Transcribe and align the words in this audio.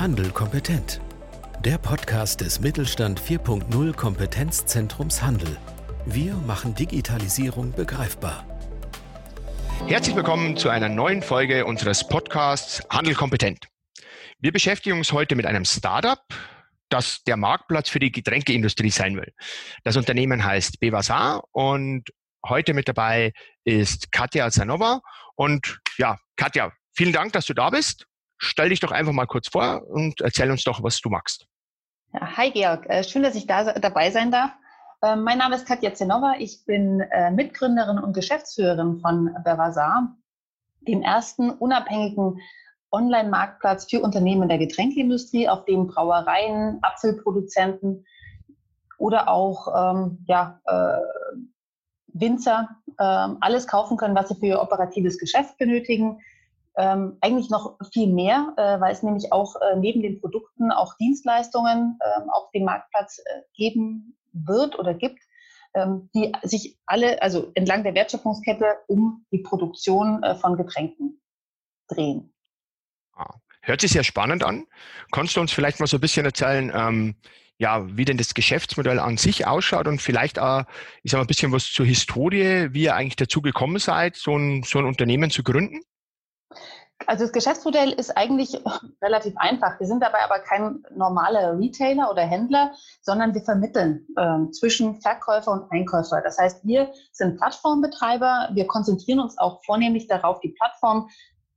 Handel 0.00 0.30
kompetent. 0.30 0.98
Der 1.62 1.76
Podcast 1.76 2.40
des 2.40 2.58
Mittelstand 2.58 3.20
4.0 3.20 3.92
Kompetenzzentrums 3.92 5.20
Handel. 5.20 5.58
Wir 6.06 6.32
machen 6.36 6.74
Digitalisierung 6.74 7.72
begreifbar. 7.72 8.46
Herzlich 9.88 10.16
willkommen 10.16 10.56
zu 10.56 10.70
einer 10.70 10.88
neuen 10.88 11.20
Folge 11.20 11.66
unseres 11.66 12.08
Podcasts 12.08 12.82
Handel 12.88 13.14
kompetent. 13.14 13.66
Wir 14.38 14.52
beschäftigen 14.52 14.96
uns 14.96 15.12
heute 15.12 15.36
mit 15.36 15.44
einem 15.44 15.66
Startup, 15.66 16.22
das 16.88 17.22
der 17.24 17.36
Marktplatz 17.36 17.90
für 17.90 17.98
die 17.98 18.10
Getränkeindustrie 18.10 18.90
sein 18.90 19.18
will. 19.18 19.34
Das 19.84 19.98
Unternehmen 19.98 20.42
heißt 20.42 20.80
Bevasar 20.80 21.44
und 21.52 22.08
heute 22.48 22.72
mit 22.72 22.88
dabei 22.88 23.34
ist 23.64 24.10
Katja 24.12 24.50
Zanova. 24.50 25.02
Und 25.34 25.78
ja, 25.98 26.16
Katja, 26.36 26.72
vielen 26.94 27.12
Dank, 27.12 27.34
dass 27.34 27.44
du 27.44 27.52
da 27.52 27.68
bist. 27.68 28.06
Stell 28.42 28.70
dich 28.70 28.80
doch 28.80 28.90
einfach 28.90 29.12
mal 29.12 29.26
kurz 29.26 29.48
vor 29.48 29.86
und 29.86 30.22
erzähl 30.22 30.50
uns 30.50 30.64
doch, 30.64 30.82
was 30.82 30.98
du 31.00 31.10
magst. 31.10 31.46
Hi 32.14 32.50
Georg, 32.50 32.86
äh, 32.88 33.04
schön, 33.04 33.22
dass 33.22 33.34
ich 33.34 33.46
da 33.46 33.74
dabei 33.74 34.10
sein 34.10 34.30
darf. 34.30 34.50
Ähm, 35.02 35.24
mein 35.24 35.36
Name 35.36 35.56
ist 35.56 35.66
Katja 35.66 35.92
Zenova. 35.92 36.36
Ich 36.38 36.64
bin 36.64 37.00
äh, 37.00 37.30
Mitgründerin 37.30 37.98
und 37.98 38.14
Geschäftsführerin 38.14 38.98
von 39.00 39.30
Bevasar, 39.44 40.16
dem 40.80 41.02
ersten 41.02 41.50
unabhängigen 41.50 42.40
Online-Marktplatz 42.90 43.90
für 43.90 44.00
Unternehmen 44.00 44.48
der 44.48 44.58
Getränkeindustrie, 44.58 45.46
auf 45.46 45.66
dem 45.66 45.86
Brauereien, 45.86 46.78
Apfelproduzenten 46.80 48.06
oder 48.96 49.28
auch 49.28 49.68
ähm, 49.94 50.24
ja, 50.26 50.60
äh, 50.64 50.98
Winzer 52.06 52.70
ähm, 52.98 53.36
alles 53.42 53.66
kaufen 53.66 53.98
können, 53.98 54.14
was 54.14 54.30
sie 54.30 54.34
für 54.34 54.46
ihr 54.46 54.62
operatives 54.62 55.18
Geschäft 55.18 55.58
benötigen. 55.58 56.20
Ähm, 56.80 57.18
eigentlich 57.20 57.50
noch 57.50 57.76
viel 57.92 58.06
mehr, 58.06 58.54
äh, 58.56 58.80
weil 58.80 58.90
es 58.90 59.02
nämlich 59.02 59.32
auch 59.32 59.54
äh, 59.56 59.76
neben 59.76 60.00
den 60.00 60.18
Produkten 60.18 60.72
auch 60.72 60.96
Dienstleistungen 60.96 61.98
äh, 62.00 62.22
auf 62.32 62.50
dem 62.52 62.64
Marktplatz 62.64 63.18
äh, 63.18 63.42
geben 63.52 64.16
wird 64.32 64.78
oder 64.78 64.94
gibt, 64.94 65.20
ähm, 65.74 66.08
die 66.14 66.32
sich 66.42 66.78
alle, 66.86 67.20
also 67.20 67.52
entlang 67.54 67.84
der 67.84 67.94
Wertschöpfungskette 67.94 68.64
um 68.86 69.26
die 69.30 69.40
Produktion 69.40 70.22
äh, 70.22 70.34
von 70.36 70.56
Getränken 70.56 71.20
drehen. 71.86 72.32
Ah, 73.14 73.34
hört 73.60 73.82
sich 73.82 73.90
sehr 73.90 74.04
spannend 74.04 74.42
an. 74.42 74.66
Kannst 75.12 75.36
du 75.36 75.42
uns 75.42 75.52
vielleicht 75.52 75.80
mal 75.80 75.86
so 75.86 75.98
ein 75.98 76.00
bisschen 76.00 76.24
erzählen, 76.24 76.72
ähm, 76.74 77.14
ja, 77.58 77.94
wie 77.94 78.06
denn 78.06 78.16
das 78.16 78.32
Geschäftsmodell 78.32 79.00
an 79.00 79.18
sich 79.18 79.46
ausschaut 79.46 79.86
und 79.86 80.00
vielleicht 80.00 80.38
auch, 80.38 80.64
ich 81.02 81.10
sag 81.10 81.18
mal, 81.18 81.24
ein 81.24 81.26
bisschen 81.26 81.52
was 81.52 81.70
zur 81.70 81.84
Historie, 81.84 82.68
wie 82.72 82.84
ihr 82.84 82.94
eigentlich 82.94 83.16
dazu 83.16 83.42
gekommen 83.42 83.78
seid, 83.78 84.16
so 84.16 84.34
ein, 84.34 84.62
so 84.62 84.78
ein 84.78 84.86
Unternehmen 84.86 85.30
zu 85.30 85.42
gründen? 85.42 85.82
Also 87.06 87.24
das 87.24 87.32
Geschäftsmodell 87.32 87.92
ist 87.92 88.16
eigentlich 88.16 88.60
relativ 89.02 89.34
einfach. 89.36 89.78
Wir 89.80 89.86
sind 89.86 90.02
dabei 90.02 90.22
aber 90.22 90.38
kein 90.40 90.82
normaler 90.94 91.58
Retailer 91.58 92.10
oder 92.10 92.22
Händler, 92.22 92.72
sondern 93.02 93.34
wir 93.34 93.42
vermitteln 93.42 94.06
äh, 94.16 94.50
zwischen 94.52 95.00
Verkäufer 95.00 95.52
und 95.52 95.72
Einkäufer. 95.72 96.20
Das 96.22 96.38
heißt, 96.38 96.64
wir 96.64 96.92
sind 97.12 97.38
Plattformbetreiber. 97.38 98.50
Wir 98.52 98.66
konzentrieren 98.66 99.20
uns 99.20 99.38
auch 99.38 99.62
vornehmlich 99.64 100.06
darauf, 100.08 100.40
die 100.40 100.54
Plattform 100.58 101.08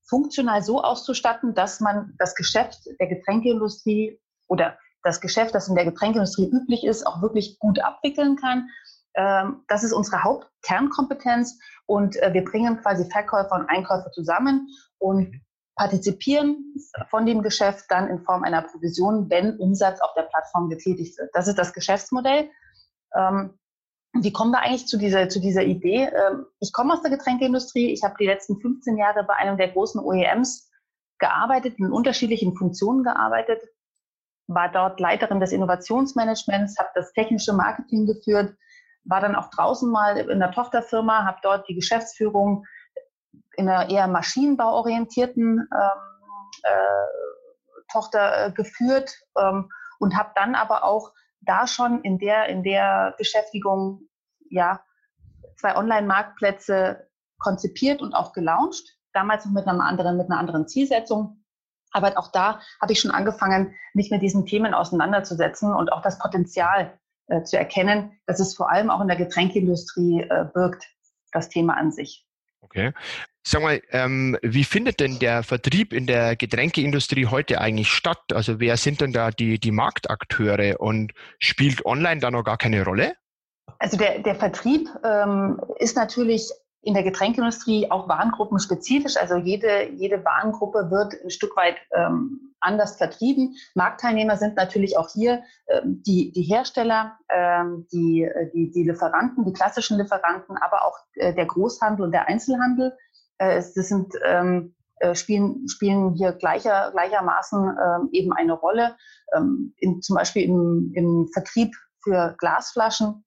funktional 0.06 0.62
so 0.62 0.82
auszustatten, 0.84 1.54
dass 1.54 1.80
man 1.80 2.14
das 2.20 2.36
Geschäft 2.36 2.80
der 3.00 3.08
Getränkeindustrie 3.08 4.20
oder 4.48 4.78
das 5.04 5.22
Geschäft, 5.22 5.54
das 5.56 5.68
in 5.68 5.76
der 5.76 5.86
Getränkeindustrie 5.86 6.50
üblich 6.50 6.84
ist, 6.84 7.06
auch 7.06 7.22
wirklich 7.22 7.60
gut 7.60 7.80
abwickeln 7.84 8.38
kann. 8.38 8.70
Ähm, 9.16 9.64
das 9.68 9.84
ist 9.84 9.94
unsere 9.94 10.24
Hauptkernkompetenz 10.24 11.60
und 11.86 12.16
äh, 12.18 12.34
wir 12.34 12.44
bringen 12.44 12.80
quasi 12.82 13.10
Verkäufer 13.10 13.54
und 13.54 13.70
Einkäufer 13.70 14.12
zusammen 14.12 14.68
und 15.04 15.32
mhm. 15.32 15.42
partizipieren 15.76 16.76
von 17.10 17.26
dem 17.26 17.42
Geschäft 17.42 17.86
dann 17.90 18.08
in 18.08 18.24
Form 18.24 18.44
einer 18.44 18.62
Provision, 18.62 19.30
wenn 19.30 19.58
Umsatz 19.58 20.00
auf 20.02 20.14
der 20.16 20.24
Plattform 20.24 20.70
getätigt 20.70 21.18
wird. 21.18 21.30
Das 21.34 21.48
ist 21.48 21.58
das 21.58 21.74
Geschäftsmodell. 21.74 22.50
Ähm, 23.16 23.60
wie 24.14 24.32
kommen 24.32 24.52
wir 24.52 24.62
eigentlich 24.62 24.88
zu 24.88 24.98
dieser, 24.98 25.28
zu 25.28 25.40
dieser 25.40 25.64
Idee? 25.64 26.06
Ähm, 26.06 26.46
ich 26.60 26.72
komme 26.72 26.94
aus 26.94 27.02
der 27.02 27.12
Getränkeindustrie. 27.12 27.92
Ich 27.92 28.04
habe 28.04 28.16
die 28.20 28.28
letzten 28.28 28.60
15 28.62 28.98
Jahre 28.98 29.24
bei 29.24 29.36
einem 29.36 29.58
der 29.58 29.70
großen 29.70 30.00
OEMs 30.00 30.70
gearbeitet, 31.20 31.80
in 31.80 31.92
unterschiedlichen 31.92 32.56
Funktionen 32.56 33.04
gearbeitet, 33.04 33.62
war 34.48 34.72
dort 34.72 35.00
Leiterin 35.00 35.40
des 35.40 35.52
Innovationsmanagements, 35.52 36.78
habe 36.78 36.90
das 36.96 37.14
technische 37.14 37.54
Marketing 37.54 38.06
geführt, 38.06 38.56
war 39.06 39.22
dann 39.22 39.36
auch 39.36 39.50
draußen 39.50 39.90
mal 39.90 40.18
in 40.18 40.30
einer 40.30 40.52
Tochterfirma, 40.52 41.26
habe 41.26 41.40
dort 41.42 41.68
die 41.68 41.76
Geschäftsführung 41.76 42.66
in 43.56 43.70
einer 43.70 43.90
eher 43.90 44.08
maschinenbauorientierten 44.08 45.60
ähm, 45.60 46.14
äh, 46.64 47.84
Tochter 47.92 48.48
äh, 48.48 48.52
geführt 48.52 49.12
ähm, 49.38 49.70
und 50.00 50.18
habe 50.18 50.32
dann 50.36 50.56
aber 50.56 50.84
auch 50.84 51.14
da 51.42 51.68
schon 51.68 52.02
in 52.02 52.18
der 52.18 52.48
in 52.48 52.64
der 52.64 53.16
Beschäftigung 53.18 54.08
ja 54.50 54.82
zwei 55.58 55.76
Online-Marktplätze 55.76 57.08
konzipiert 57.38 58.02
und 58.02 58.14
auch 58.14 58.34
gelauncht. 58.34 58.98
Damals 59.14 59.46
noch 59.46 59.54
mit 59.54 59.68
einer 59.68 59.84
anderen 59.84 60.18
mit 60.18 60.28
einer 60.30 60.40
anderen 60.40 60.68
Zielsetzung. 60.68 61.44
Aber 61.92 62.18
auch 62.18 62.32
da 62.32 62.60
habe 62.82 62.94
ich 62.94 63.00
schon 63.00 63.12
angefangen, 63.12 63.76
mich 63.94 64.10
mit 64.10 64.24
diesen 64.24 64.46
Themen 64.48 64.74
auseinanderzusetzen 64.74 65.74
und 65.74 65.92
auch 65.92 66.02
das 66.02 66.18
Potenzial 66.18 66.98
äh, 67.28 67.44
zu 67.44 67.58
erkennen, 67.58 68.20
dass 68.26 68.40
es 68.40 68.56
vor 68.56 68.72
allem 68.72 68.90
auch 68.90 69.00
in 69.02 69.08
der 69.08 69.18
Getränkeindustrie 69.18 70.22
äh, 70.22 70.46
birgt, 70.52 70.88
das 71.32 71.50
Thema 71.50 71.78
an 71.78 71.92
sich. 71.92 72.28
Okay. 72.62 72.94
Sag 73.46 73.62
mal, 73.62 73.82
ähm, 73.92 74.38
wie 74.42 74.64
findet 74.64 75.02
denn 75.02 75.20
der 75.20 75.44
Vertrieb 75.44 75.92
in 75.92 76.08
der 76.08 76.38
Getränkeindustrie 76.38 77.26
heute 77.26 77.60
eigentlich 77.60 77.90
statt? 77.90 78.22
Also 78.34 78.62
wer 78.62 78.78
sind 78.78 79.02
denn 79.02 79.12
da 79.12 79.32
die, 79.32 79.60
die 79.60 79.72
Marktakteure 79.72 80.80
und 80.80 81.12
spielt 81.40 81.86
online 81.86 82.22
da 82.22 82.32
noch 82.32 82.44
gar 82.44 82.58
keine 82.58 82.86
Rolle? 82.86 83.16
Also 83.80 83.98
der, 83.98 84.20
der 84.20 84.36
Vertrieb 84.36 84.88
ähm, 85.04 85.60
ist 85.78 85.98
natürlich 85.98 86.50
in 86.84 86.94
der 86.94 87.04
Getränkeindustrie 87.04 87.90
auch 87.92 88.08
warengruppenspezifisch. 88.08 89.18
Also 89.18 89.36
jede, 89.36 89.90
jede 89.92 90.24
Warengruppe 90.24 90.90
wird 90.90 91.14
ein 91.24 91.30
Stück 91.30 91.56
weit 91.58 91.76
ähm, 91.94 92.54
anders 92.60 92.98
vertrieben. 92.98 93.56
Marktteilnehmer 93.74 94.38
sind 94.38 94.56
natürlich 94.56 94.98
auch 94.98 95.10
hier 95.10 95.44
ähm, 95.68 96.02
die, 96.06 96.32
die 96.32 96.44
Hersteller, 96.44 97.18
ähm, 97.30 97.88
die, 97.92 98.30
die, 98.54 98.72
die 98.72 98.84
Lieferanten, 98.84 99.46
die 99.46 99.54
klassischen 99.54 99.98
Lieferanten, 99.98 100.58
aber 100.58 100.86
auch 100.86 100.98
äh, 101.16 101.34
der 101.34 101.46
Großhandel 101.46 102.06
und 102.06 102.12
der 102.12 102.28
Einzelhandel. 102.28 102.94
Äh, 103.44 103.56
das 103.56 103.74
sind 103.74 104.14
ähm, 104.26 104.76
äh, 104.98 105.16
spielen, 105.16 105.68
spielen 105.68 106.14
hier 106.14 106.34
gleicher, 106.34 106.92
gleichermaßen 106.92 107.60
ähm, 107.60 108.10
eben 108.12 108.34
eine 108.34 108.54
Rolle. 108.54 108.96
Ähm, 109.36 109.74
in, 109.78 110.02
zum 110.02 110.16
Beispiel 110.16 110.44
im, 110.44 110.92
im 110.96 111.30
Vertrieb 111.34 111.76
für 112.04 112.36
Glasflaschen 112.38 113.24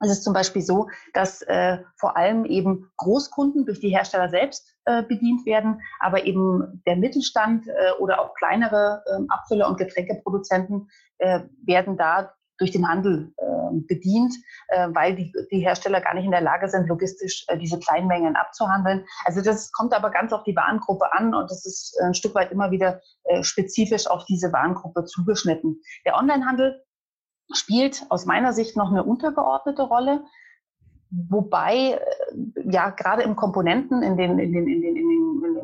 es 0.00 0.10
ist 0.10 0.24
zum 0.24 0.34
Beispiel 0.34 0.62
so, 0.62 0.88
dass 1.14 1.42
äh, 1.42 1.78
vor 1.96 2.16
allem 2.16 2.44
eben 2.44 2.90
Großkunden 2.98 3.64
durch 3.64 3.80
die 3.80 3.88
Hersteller 3.88 4.28
selbst 4.28 4.76
äh, 4.84 5.02
bedient 5.02 5.46
werden, 5.46 5.80
aber 6.00 6.24
eben 6.24 6.82
der 6.86 6.96
Mittelstand 6.96 7.66
äh, 7.66 7.92
oder 7.98 8.20
auch 8.20 8.34
kleinere 8.34 9.02
äh, 9.06 9.22
Abfüller 9.28 9.68
und 9.68 9.78
Getränkeproduzenten 9.78 10.90
äh, 11.18 11.40
werden 11.64 11.96
da 11.96 12.34
durch 12.58 12.70
den 12.70 12.88
Handel 12.88 13.32
äh, 13.36 13.44
bedient, 13.86 14.34
äh, 14.68 14.88
weil 14.92 15.16
die, 15.16 15.32
die 15.50 15.60
Hersteller 15.60 16.00
gar 16.00 16.14
nicht 16.14 16.24
in 16.24 16.30
der 16.30 16.40
Lage 16.40 16.68
sind, 16.68 16.88
logistisch 16.88 17.44
äh, 17.48 17.58
diese 17.58 17.78
Kleinmengen 17.78 18.36
abzuhandeln. 18.36 19.04
Also 19.24 19.42
das 19.42 19.72
kommt 19.72 19.92
aber 19.94 20.10
ganz 20.10 20.32
auf 20.32 20.44
die 20.44 20.56
Warengruppe 20.56 21.12
an 21.12 21.34
und 21.34 21.50
das 21.50 21.66
ist 21.66 21.98
ein 22.02 22.14
Stück 22.14 22.34
weit 22.34 22.52
immer 22.52 22.70
wieder 22.70 23.00
äh, 23.24 23.42
spezifisch 23.42 24.06
auf 24.06 24.24
diese 24.24 24.52
Warengruppe 24.52 25.04
zugeschnitten. 25.04 25.80
Der 26.04 26.16
Onlinehandel 26.16 26.82
spielt 27.52 28.04
aus 28.08 28.26
meiner 28.26 28.52
Sicht 28.52 28.76
noch 28.76 28.90
eine 28.90 29.04
untergeordnete 29.04 29.82
Rolle. 29.82 30.24
Wobei, 31.10 31.92
äh, 31.92 32.00
ja, 32.64 32.90
gerade 32.90 33.22
im 33.22 33.36
Komponenten, 33.36 34.02
in 34.02 34.16
den, 34.16 34.38
in 34.38 34.52
den, 34.52 34.66
in 34.66 34.82
den, 34.82 34.96
in 34.96 35.08
den 35.08 35.55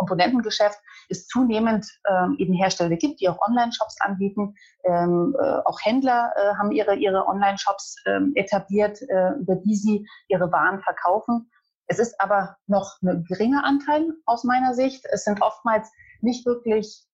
Komponentengeschäft 0.00 0.78
es 1.10 1.26
zunehmend 1.26 1.86
ähm, 2.08 2.36
eben 2.38 2.54
Hersteller 2.54 2.96
gibt, 2.96 3.20
die 3.20 3.28
auch 3.28 3.38
Online-Shops 3.46 4.00
anbieten. 4.00 4.54
Ähm, 4.84 5.36
äh, 5.38 5.58
auch 5.66 5.78
Händler 5.82 6.32
äh, 6.36 6.54
haben 6.56 6.72
ihre, 6.72 6.96
ihre 6.96 7.26
Online-Shops 7.26 7.96
ähm, 8.06 8.32
etabliert, 8.34 8.98
äh, 9.02 9.32
über 9.32 9.56
die 9.56 9.74
sie 9.74 10.08
ihre 10.28 10.50
Waren 10.50 10.80
verkaufen. 10.80 11.50
Es 11.86 11.98
ist 11.98 12.18
aber 12.18 12.56
noch 12.66 12.96
ein 13.02 13.24
geringer 13.24 13.62
Anteil 13.64 14.08
aus 14.24 14.44
meiner 14.44 14.72
Sicht. 14.72 15.04
Es 15.10 15.24
sind 15.24 15.42
oftmals 15.42 15.90
nicht 16.22 16.46
wirklich 16.46 17.04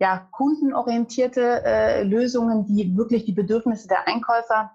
ja, 0.00 0.28
kundenorientierte 0.32 1.62
äh, 1.64 2.02
Lösungen, 2.02 2.66
die 2.66 2.96
wirklich 2.96 3.26
die 3.26 3.32
Bedürfnisse 3.32 3.86
der 3.86 4.08
Einkäufer 4.08 4.72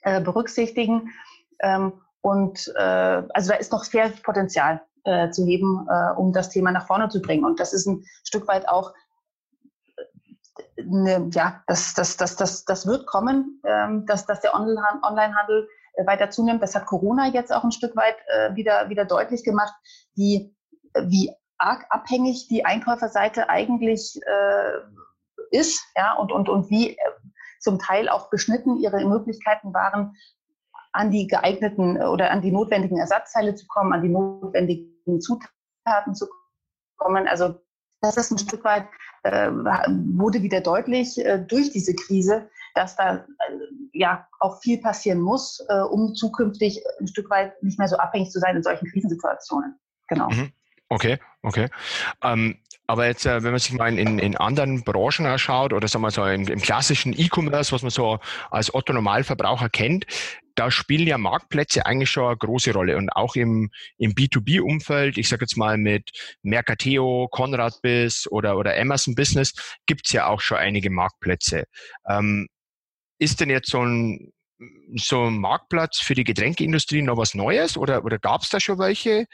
äh, 0.00 0.22
berücksichtigen. 0.22 1.12
Ähm, 1.60 2.00
und 2.22 2.72
äh, 2.74 3.22
also 3.34 3.50
da 3.50 3.56
ist 3.56 3.70
noch 3.72 3.84
sehr 3.84 4.08
Potenzial 4.22 4.80
äh, 5.04 5.30
zu 5.30 5.44
heben, 5.44 5.86
äh, 5.88 6.12
um 6.16 6.32
das 6.32 6.50
Thema 6.50 6.72
nach 6.72 6.86
vorne 6.86 7.08
zu 7.08 7.20
bringen. 7.20 7.44
Und 7.44 7.60
das 7.60 7.72
ist 7.72 7.86
ein 7.86 8.04
Stück 8.24 8.48
weit 8.48 8.68
auch 8.68 8.92
eine, 10.78 11.28
ja, 11.32 11.62
das, 11.66 11.94
das, 11.94 12.16
das, 12.16 12.36
das, 12.36 12.64
das 12.64 12.86
wird 12.86 13.06
kommen, 13.06 13.60
ähm, 13.64 14.06
dass, 14.06 14.26
dass 14.26 14.40
der 14.40 14.54
Onlinehandel 14.54 15.68
äh, 15.94 16.06
weiter 16.06 16.30
zunimmt. 16.30 16.62
Das 16.62 16.74
hat 16.74 16.86
Corona 16.86 17.28
jetzt 17.28 17.52
auch 17.52 17.64
ein 17.64 17.72
Stück 17.72 17.96
weit 17.96 18.16
äh, 18.28 18.54
wieder, 18.54 18.88
wieder 18.88 19.04
deutlich 19.04 19.44
gemacht, 19.44 19.74
wie, 20.14 20.54
wie 21.06 21.32
arg 21.58 21.86
abhängig 21.90 22.48
die 22.48 22.64
Einkäuferseite 22.64 23.48
eigentlich 23.48 24.20
äh, 24.26 25.56
ist, 25.56 25.84
ja, 25.96 26.14
und, 26.14 26.32
und, 26.32 26.48
und 26.48 26.70
wie 26.70 26.90
äh, 26.90 26.98
zum 27.60 27.78
Teil 27.78 28.08
auch 28.08 28.30
beschnitten 28.30 28.76
ihre 28.76 29.04
Möglichkeiten 29.04 29.72
waren, 29.72 30.16
an 30.92 31.10
die 31.10 31.26
geeigneten 31.26 32.00
oder 32.00 32.30
an 32.30 32.42
die 32.42 32.52
notwendigen 32.52 32.98
Ersatzteile 32.98 33.54
zu 33.54 33.66
kommen, 33.66 33.92
an 33.92 34.02
die 34.02 34.08
notwendigen 34.08 34.93
Zutaten 35.06 36.14
zu 36.14 36.26
kommen. 36.96 37.26
Also 37.28 37.60
das 38.00 38.16
ist 38.16 38.30
ein 38.30 38.38
Stück 38.38 38.64
weit, 38.64 38.86
äh, 39.22 39.50
wurde 39.50 40.42
wieder 40.42 40.60
deutlich 40.60 41.18
äh, 41.18 41.38
durch 41.38 41.70
diese 41.70 41.94
Krise, 41.94 42.50
dass 42.74 42.96
da 42.96 43.16
äh, 43.16 43.24
ja 43.92 44.26
auch 44.40 44.60
viel 44.60 44.80
passieren 44.80 45.20
muss, 45.20 45.64
äh, 45.68 45.80
um 45.80 46.14
zukünftig 46.14 46.82
ein 47.00 47.06
Stück 47.06 47.30
weit 47.30 47.62
nicht 47.62 47.78
mehr 47.78 47.88
so 47.88 47.96
abhängig 47.96 48.30
zu 48.30 48.40
sein 48.40 48.56
in 48.56 48.62
solchen 48.62 48.86
Krisensituationen. 48.90 49.78
Genau. 50.08 50.28
Mhm. 50.28 50.52
Okay, 50.90 51.18
okay. 51.42 51.68
Ähm, 52.22 52.60
aber 52.86 53.06
jetzt, 53.06 53.24
äh, 53.24 53.42
wenn 53.42 53.52
man 53.52 53.60
sich 53.60 53.72
mal 53.72 53.98
in, 53.98 54.18
in 54.18 54.36
anderen 54.36 54.84
Branchen 54.84 55.26
anschaut 55.26 55.72
oder 55.72 55.88
sagen 55.88 56.02
wir 56.02 56.10
so 56.10 56.24
im, 56.24 56.46
im 56.48 56.60
klassischen 56.60 57.18
E-Commerce, 57.18 57.72
was 57.72 57.82
man 57.82 57.90
so 57.90 58.18
als 58.50 58.74
Otto 58.74 58.92
Normalverbraucher 58.92 59.70
kennt, 59.70 60.06
da 60.54 60.70
spielen 60.70 61.06
ja 61.06 61.18
Marktplätze 61.18 61.84
eigentlich 61.86 62.10
schon 62.10 62.26
eine 62.26 62.36
große 62.36 62.72
Rolle. 62.72 62.96
Und 62.96 63.10
auch 63.10 63.34
im, 63.36 63.70
im 63.98 64.12
B2B-Umfeld, 64.12 65.18
ich 65.18 65.28
sage 65.28 65.44
jetzt 65.44 65.56
mal 65.56 65.78
mit 65.78 66.10
Mercateo, 66.42 67.28
Conrad 67.30 67.80
Biz 67.82 68.28
oder, 68.30 68.56
oder 68.56 68.78
Amazon 68.78 69.14
Business, 69.14 69.54
gibt's 69.86 70.12
ja 70.12 70.26
auch 70.26 70.40
schon 70.40 70.58
einige 70.58 70.90
Marktplätze. 70.90 71.64
Ähm, 72.08 72.48
ist 73.18 73.40
denn 73.40 73.50
jetzt 73.50 73.70
so 73.70 73.84
ein, 73.84 74.32
so 74.94 75.24
ein 75.24 75.38
Marktplatz 75.38 75.98
für 75.98 76.14
die 76.14 76.24
Getränkeindustrie 76.24 77.02
noch 77.02 77.16
was 77.16 77.34
Neues 77.34 77.76
oder, 77.76 78.04
oder 78.04 78.18
gab's 78.18 78.50
da 78.50 78.60
schon 78.60 78.78
welche? 78.78 79.26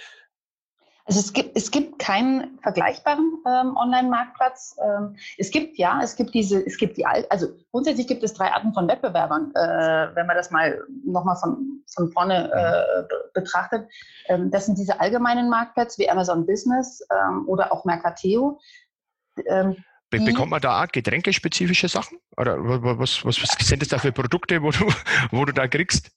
Also 1.10 1.18
es 1.18 1.32
gibt, 1.32 1.56
es 1.56 1.72
gibt 1.72 1.98
keinen 1.98 2.56
vergleichbaren 2.62 3.42
ähm, 3.44 3.76
Online-Marktplatz. 3.76 4.76
Ähm, 4.80 5.16
es 5.38 5.50
gibt 5.50 5.76
ja, 5.76 6.00
es 6.04 6.14
gibt 6.14 6.32
diese, 6.32 6.64
es 6.64 6.76
gibt 6.76 6.98
die, 6.98 7.04
also 7.04 7.48
grundsätzlich 7.72 8.06
gibt 8.06 8.22
es 8.22 8.32
drei 8.32 8.52
Arten 8.52 8.72
von 8.72 8.86
Wettbewerbern, 8.86 9.50
äh, 9.56 10.14
wenn 10.14 10.28
man 10.28 10.36
das 10.36 10.52
mal 10.52 10.80
nochmal 11.04 11.34
von, 11.34 11.82
von 11.92 12.12
vorne 12.12 12.52
äh, 12.52 13.02
betrachtet. 13.34 13.90
Ähm, 14.28 14.52
das 14.52 14.66
sind 14.66 14.78
diese 14.78 15.00
allgemeinen 15.00 15.50
Marktplätze 15.50 15.98
wie 15.98 16.08
Amazon 16.08 16.46
Business 16.46 17.04
ähm, 17.12 17.48
oder 17.48 17.72
auch 17.72 17.84
Mercateo. 17.84 18.60
Ähm, 19.46 19.82
Be 20.10 20.20
bekommt 20.20 20.52
man 20.52 20.60
da 20.60 20.84
auch 20.84 20.88
getränkespezifische 20.92 21.88
Sachen? 21.88 22.18
Oder 22.36 22.56
was, 22.60 23.24
was, 23.24 23.42
was 23.42 23.66
sind 23.66 23.82
das 23.82 23.88
da 23.88 23.98
für 23.98 24.12
Produkte, 24.12 24.62
wo 24.62 24.70
du, 24.70 24.86
wo 25.32 25.44
du 25.44 25.52
da 25.52 25.66
kriegst? 25.66 26.12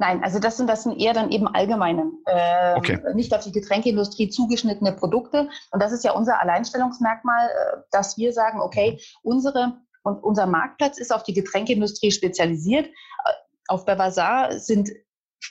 Nein, 0.00 0.24
also 0.24 0.38
das 0.38 0.56
sind, 0.56 0.66
das 0.66 0.84
sind 0.84 0.98
eher 0.98 1.12
dann 1.12 1.30
eben 1.30 1.46
allgemeine, 1.46 2.10
äh, 2.24 2.74
okay. 2.74 2.98
nicht 3.12 3.34
auf 3.34 3.44
die 3.44 3.52
Getränkeindustrie 3.52 4.30
zugeschnittene 4.30 4.92
Produkte. 4.92 5.50
Und 5.72 5.82
das 5.82 5.92
ist 5.92 6.04
ja 6.04 6.12
unser 6.12 6.40
Alleinstellungsmerkmal, 6.40 7.48
äh, 7.48 7.76
dass 7.90 8.16
wir 8.16 8.32
sagen, 8.32 8.62
okay, 8.62 8.98
unsere 9.22 9.76
und 10.02 10.24
unser 10.24 10.46
Marktplatz 10.46 10.98
ist 10.98 11.12
auf 11.12 11.22
die 11.22 11.34
Getränkeindustrie 11.34 12.10
spezialisiert. 12.12 12.86
Äh, 12.86 13.32
auf 13.68 13.84
Bavasar 13.84 14.58
sind 14.58 14.90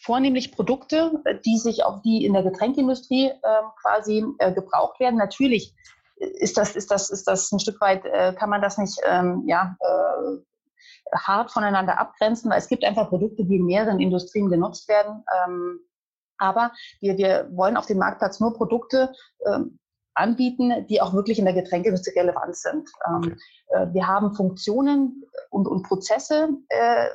vornehmlich 0.04 0.52
Produkte, 0.52 1.24
die 1.46 1.60
sich 1.60 1.84
auf 1.84 2.02
die 2.02 2.26
in 2.26 2.34
der 2.34 2.42
Getränkeindustrie 2.42 3.28
äh, 3.28 3.62
quasi 3.84 4.26
äh, 4.40 4.52
gebraucht 4.52 5.00
werden. 5.00 5.18
Natürlich 5.18 5.76
ist 6.16 6.58
das, 6.58 6.76
ist 6.76 6.90
das, 6.90 7.12
ist 7.12 7.28
das 7.28 7.52
ein 7.52 7.60
Stück 7.60 7.80
weit, 7.82 8.04
äh, 8.04 8.34
kann 8.34 8.50
man 8.50 8.64
das 8.64 8.80
nicht, 8.80 9.00
ähm, 9.08 9.44
ja, 9.46 9.78
äh, 9.80 10.38
hart 11.16 11.52
voneinander 11.52 12.00
abgrenzen, 12.00 12.50
weil 12.50 12.60
es 12.60 12.68
gibt 12.68 12.84
einfach 12.84 13.10
Produkte, 13.10 13.46
die 13.46 13.58
in 13.58 13.66
mehreren 13.66 14.00
Industrien 14.00 14.50
genutzt 14.50 14.88
werden. 14.88 15.24
Ähm, 15.46 15.80
aber 16.38 16.72
wir, 17.02 17.18
wir 17.18 17.50
wollen 17.52 17.78
auf 17.78 17.86
dem 17.86 17.98
Marktplatz 17.98 18.40
nur 18.40 18.54
Produkte 18.54 19.12
ähm, 19.46 19.80
anbieten, 20.14 20.86
die 20.88 21.02
auch 21.02 21.14
wirklich 21.14 21.40
in 21.40 21.46
der 21.46 21.54
Getränkeindustrie 21.54 22.18
relevant 22.18 22.56
sind. 22.56 22.90
Ähm, 23.08 23.38
äh, 23.70 23.88
wir 23.94 24.08
haben 24.08 24.34
Funktionen 24.34 25.24
und, 25.50 25.68
und 25.68 25.84
Prozesse, 25.84 26.50
äh, 26.70 27.08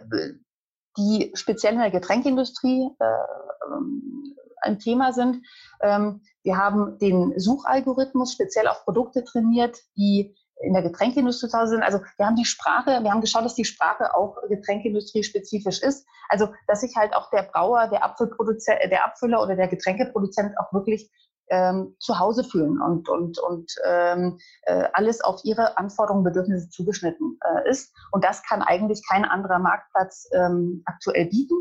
die 0.97 1.33
speziell 1.35 1.75
in 1.75 1.81
der 1.81 1.91
Getränkeindustrie 1.91 2.91
äh, 2.99 3.75
ähm, 3.75 4.37
ein 4.63 4.79
Thema 4.79 5.13
sind. 5.13 5.45
Ähm, 5.83 6.23
wir 6.43 6.57
haben 6.57 6.99
den 6.99 7.39
Suchalgorithmus 7.39 8.33
speziell 8.33 8.69
auf 8.69 8.85
Produkte 8.85 9.25
trainiert, 9.25 9.79
die 9.97 10.35
in 10.63 10.73
der 10.73 10.83
Getränkeindustrie 10.83 11.49
zu 11.49 11.59
Hause 11.59 11.73
sind. 11.73 11.83
Also 11.83 12.01
wir 12.17 12.27
haben 12.27 12.37
die 12.37 12.45
Sprache, 12.45 13.03
wir 13.03 13.11
haben 13.11 13.21
geschaut, 13.21 13.45
dass 13.45 13.55
die 13.55 13.65
Sprache 13.65 14.15
auch 14.15 14.37
Getränkeindustrie 14.49 15.23
spezifisch 15.23 15.83
ist. 15.83 16.07
Also 16.29 16.49
dass 16.67 16.81
sich 16.81 16.97
halt 16.97 17.15
auch 17.15 17.31
der 17.31 17.43
Brauer, 17.43 17.89
der 17.89 18.05
Apfelproduzent, 18.05 18.79
der 18.91 19.05
Abfüller 19.05 19.43
oder 19.43 19.57
der 19.57 19.69
Getränkeproduzent 19.69 20.59
auch 20.59 20.73
wirklich 20.73 21.11
ähm, 21.51 21.95
zu 21.99 22.19
Hause 22.19 22.45
fühlen 22.45 22.81
und, 22.81 23.09
und, 23.09 23.39
und 23.39 23.75
ähm, 23.85 24.39
äh, 24.63 24.89
alles 24.93 25.21
auf 25.21 25.41
ihre 25.45 25.77
Anforderungen, 25.77 26.25
Bedürfnisse 26.25 26.71
zugeschnitten 26.71 27.39
äh, 27.45 27.69
ist. 27.69 27.93
Und 28.13 28.25
das 28.25 28.43
kann 28.43 28.63
eigentlich 28.63 29.03
kein 29.07 29.25
anderer 29.25 29.59
Marktplatz 29.59 30.29
ähm, 30.33 30.83
aktuell 30.87 31.27
bieten. 31.27 31.57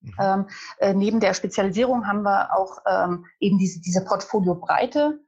Mhm. 0.00 0.14
Ähm, 0.20 0.46
äh, 0.78 0.94
neben 0.94 1.18
der 1.18 1.34
Spezialisierung 1.34 2.06
haben 2.06 2.22
wir 2.22 2.56
auch 2.56 2.78
ähm, 2.86 3.26
eben 3.40 3.58
diese, 3.58 3.80
diese 3.80 4.04
Portfoliobreite 4.04 5.18
äh, 5.18 5.27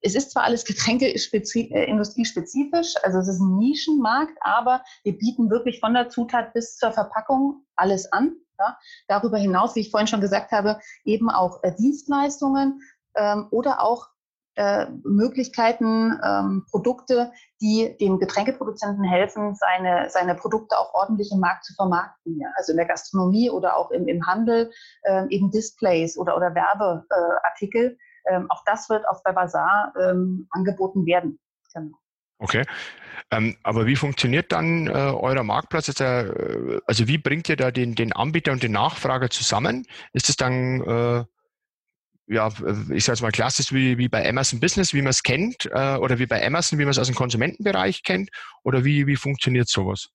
es 0.00 0.14
ist 0.14 0.30
zwar 0.30 0.44
alles 0.44 0.64
Getränkeindustrie-spezifisch, 0.64 2.94
also 3.02 3.18
es 3.18 3.28
ist 3.28 3.40
ein 3.40 3.58
Nischenmarkt, 3.58 4.38
aber 4.40 4.82
wir 5.02 5.18
bieten 5.18 5.50
wirklich 5.50 5.80
von 5.80 5.92
der 5.92 6.08
Zutat 6.08 6.54
bis 6.54 6.76
zur 6.76 6.92
Verpackung 6.92 7.66
alles 7.76 8.10
an. 8.12 8.36
Ja. 8.58 8.78
Darüber 9.08 9.38
hinaus, 9.38 9.74
wie 9.74 9.80
ich 9.80 9.90
vorhin 9.90 10.06
schon 10.06 10.20
gesagt 10.20 10.52
habe, 10.52 10.78
eben 11.04 11.30
auch 11.30 11.62
äh, 11.62 11.74
Dienstleistungen 11.74 12.80
ähm, 13.14 13.48
oder 13.50 13.82
auch 13.82 14.08
äh, 14.56 14.86
Möglichkeiten, 15.04 16.18
ähm, 16.22 16.66
Produkte, 16.70 17.32
die 17.60 17.96
dem 17.98 18.18
Getränkeproduzenten 18.18 19.04
helfen, 19.04 19.54
seine, 19.54 20.10
seine 20.10 20.34
Produkte 20.34 20.78
auch 20.78 20.92
ordentlich 20.92 21.30
im 21.32 21.40
Markt 21.40 21.64
zu 21.64 21.72
vermarkten. 21.74 22.38
Ja? 22.38 22.48
Also 22.56 22.72
in 22.72 22.76
der 22.76 22.86
Gastronomie 22.86 23.48
oder 23.48 23.76
auch 23.76 23.90
im, 23.90 24.08
im 24.08 24.26
Handel 24.26 24.70
äh, 25.02 25.26
eben 25.28 25.50
Displays 25.50 26.18
oder, 26.18 26.36
oder 26.36 26.54
Werbeartikel, 26.54 27.96
ähm, 28.30 28.46
auch 28.50 28.62
das 28.64 28.88
wird 28.88 29.06
auf 29.08 29.22
der 29.22 29.32
Bazaar 29.32 29.92
ähm, 30.00 30.46
angeboten 30.50 31.04
werden. 31.06 31.38
Genau. 31.74 31.96
Okay. 32.38 32.64
Ähm, 33.30 33.56
aber 33.62 33.86
wie 33.86 33.96
funktioniert 33.96 34.50
dann 34.50 34.86
äh, 34.86 34.90
euer 34.90 35.44
Marktplatz? 35.44 35.86
Jetzt, 35.86 36.00
äh, 36.00 36.80
also 36.86 37.06
wie 37.06 37.18
bringt 37.18 37.48
ihr 37.48 37.56
da 37.56 37.70
den, 37.70 37.94
den 37.94 38.12
Anbieter 38.12 38.52
und 38.52 38.62
den 38.62 38.72
Nachfrager 38.72 39.30
zusammen? 39.30 39.86
Ist 40.12 40.28
es 40.28 40.36
dann, 40.36 40.80
äh, 40.80 41.24
ja, 42.26 42.48
ich 42.90 43.04
sage 43.04 43.22
mal 43.22 43.30
klassisch 43.30 43.72
wie, 43.72 43.98
wie 43.98 44.08
bei 44.08 44.28
Amazon 44.28 44.58
Business, 44.58 44.94
wie 44.94 45.02
man 45.02 45.10
es 45.10 45.22
kennt, 45.22 45.66
äh, 45.66 45.96
oder 45.96 46.18
wie 46.18 46.26
bei 46.26 46.44
Amazon, 46.44 46.78
wie 46.78 46.84
man 46.84 46.92
es 46.92 46.98
aus 46.98 47.08
dem 47.08 47.16
Konsumentenbereich 47.16 48.02
kennt? 48.02 48.30
Oder 48.64 48.84
wie, 48.84 49.06
wie 49.06 49.16
funktioniert 49.16 49.68
sowas? 49.68 50.08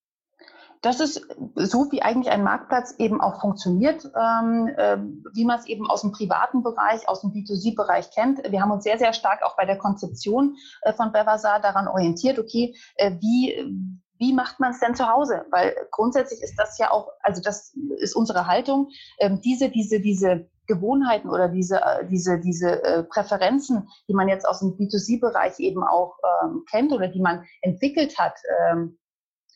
Das 0.81 0.99
ist 0.99 1.27
so, 1.55 1.91
wie 1.91 2.01
eigentlich 2.01 2.31
ein 2.31 2.43
Marktplatz 2.43 2.95
eben 2.97 3.21
auch 3.21 3.41
funktioniert, 3.41 4.05
ähm, 4.05 4.69
äh, 4.77 4.97
wie 5.33 5.45
man 5.45 5.59
es 5.59 5.65
eben 5.65 5.89
aus 5.89 6.01
dem 6.01 6.11
privaten 6.11 6.63
Bereich, 6.63 7.07
aus 7.07 7.21
dem 7.21 7.31
B2C-Bereich 7.31 8.11
kennt. 8.11 8.39
Wir 8.49 8.61
haben 8.61 8.71
uns 8.71 8.83
sehr, 8.83 8.97
sehr 8.97 9.13
stark 9.13 9.43
auch 9.43 9.55
bei 9.57 9.65
der 9.65 9.77
Konzeption 9.77 10.55
äh, 10.81 10.93
von 10.93 11.11
Bevasar 11.11 11.59
daran 11.59 11.87
orientiert, 11.87 12.39
okay, 12.39 12.75
äh, 12.95 13.11
wie, 13.19 13.99
wie 14.17 14.33
macht 14.33 14.59
man 14.59 14.71
es 14.71 14.79
denn 14.79 14.95
zu 14.95 15.07
Hause? 15.07 15.45
Weil 15.51 15.75
grundsätzlich 15.91 16.41
ist 16.41 16.55
das 16.57 16.77
ja 16.77 16.91
auch, 16.91 17.09
also 17.21 17.41
das 17.41 17.75
ist 17.97 18.15
unsere 18.15 18.47
Haltung, 18.47 18.89
ähm, 19.19 19.41
diese, 19.41 19.69
diese, 19.69 19.99
diese 19.99 20.49
Gewohnheiten 20.67 21.29
oder 21.29 21.49
diese, 21.49 21.77
äh, 21.77 22.07
diese, 22.07 22.39
diese 22.39 22.83
äh, 22.83 23.03
Präferenzen, 23.03 23.87
die 24.07 24.13
man 24.13 24.27
jetzt 24.27 24.47
aus 24.47 24.59
dem 24.59 24.77
B2C-Bereich 24.77 25.59
eben 25.59 25.83
auch 25.83 26.17
ähm, 26.43 26.63
kennt 26.69 26.91
oder 26.91 27.07
die 27.07 27.21
man 27.21 27.43
entwickelt 27.61 28.17
hat, 28.17 28.35
ähm, 28.69 28.97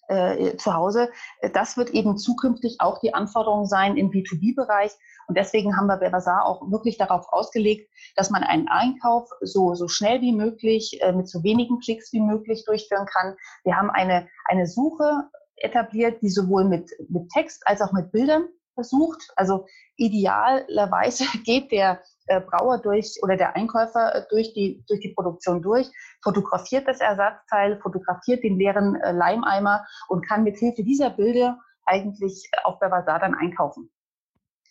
äh, 0.09 0.57
zu 0.57 0.73
Hause. 0.73 1.09
Das 1.53 1.77
wird 1.77 1.91
eben 1.91 2.17
zukünftig 2.17 2.77
auch 2.79 2.99
die 2.99 3.13
Anforderung 3.13 3.65
sein 3.65 3.95
im 3.95 4.09
B2B-Bereich. 4.09 4.91
Und 5.27 5.37
deswegen 5.37 5.77
haben 5.77 5.87
wir 5.87 5.97
bei 5.97 6.09
Bazaar 6.09 6.45
auch 6.45 6.71
wirklich 6.71 6.97
darauf 6.97 7.27
ausgelegt, 7.31 7.89
dass 8.15 8.31
man 8.31 8.43
einen 8.43 8.67
Einkauf 8.67 9.29
so, 9.41 9.75
so 9.75 9.87
schnell 9.87 10.21
wie 10.21 10.33
möglich, 10.33 10.99
äh, 11.01 11.11
mit 11.11 11.29
so 11.29 11.43
wenigen 11.43 11.79
Klicks 11.79 12.11
wie 12.11 12.21
möglich 12.21 12.65
durchführen 12.65 13.05
kann. 13.05 13.35
Wir 13.63 13.75
haben 13.75 13.91
eine, 13.91 14.27
eine 14.45 14.65
Suche 14.65 15.29
etabliert, 15.57 16.21
die 16.21 16.29
sowohl 16.29 16.65
mit, 16.65 16.89
mit 17.09 17.29
Text 17.29 17.61
als 17.67 17.81
auch 17.81 17.91
mit 17.91 18.11
Bildern 18.11 18.47
versucht. 18.73 19.31
Also 19.35 19.65
idealerweise 19.97 21.25
geht 21.45 21.71
der 21.71 21.93
äh, 21.93 21.97
Brauer 22.39 22.77
durch 22.79 23.19
oder 23.23 23.37
der 23.37 23.55
Einkäufer 23.55 24.15
äh, 24.15 24.25
durch 24.29 24.53
die, 24.53 24.83
durch 24.87 24.99
die 24.99 25.13
Produktion 25.13 25.61
durch, 25.61 25.89
fotografiert 26.23 26.87
das 26.87 26.99
Ersatzteil, 26.99 27.79
fotografiert 27.81 28.43
den 28.43 28.57
leeren 28.57 28.95
äh, 28.95 29.11
Leimeimer 29.11 29.85
und 30.07 30.27
kann 30.27 30.43
mit 30.43 30.57
Hilfe 30.57 30.83
dieser 30.83 31.09
Bilder 31.09 31.59
eigentlich 31.85 32.49
auf 32.63 32.77
der 32.79 32.89
Basar 32.89 33.19
dann 33.19 33.35
einkaufen. 33.35 33.89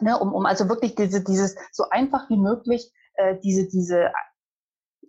Ne, 0.00 0.16
um, 0.16 0.32
um 0.32 0.46
also 0.46 0.68
wirklich 0.68 0.94
diese, 0.94 1.24
dieses 1.24 1.56
so 1.72 1.88
einfach 1.90 2.30
wie 2.30 2.36
möglich 2.36 2.92
äh, 3.14 3.36
diese, 3.42 3.66
diese 3.68 4.12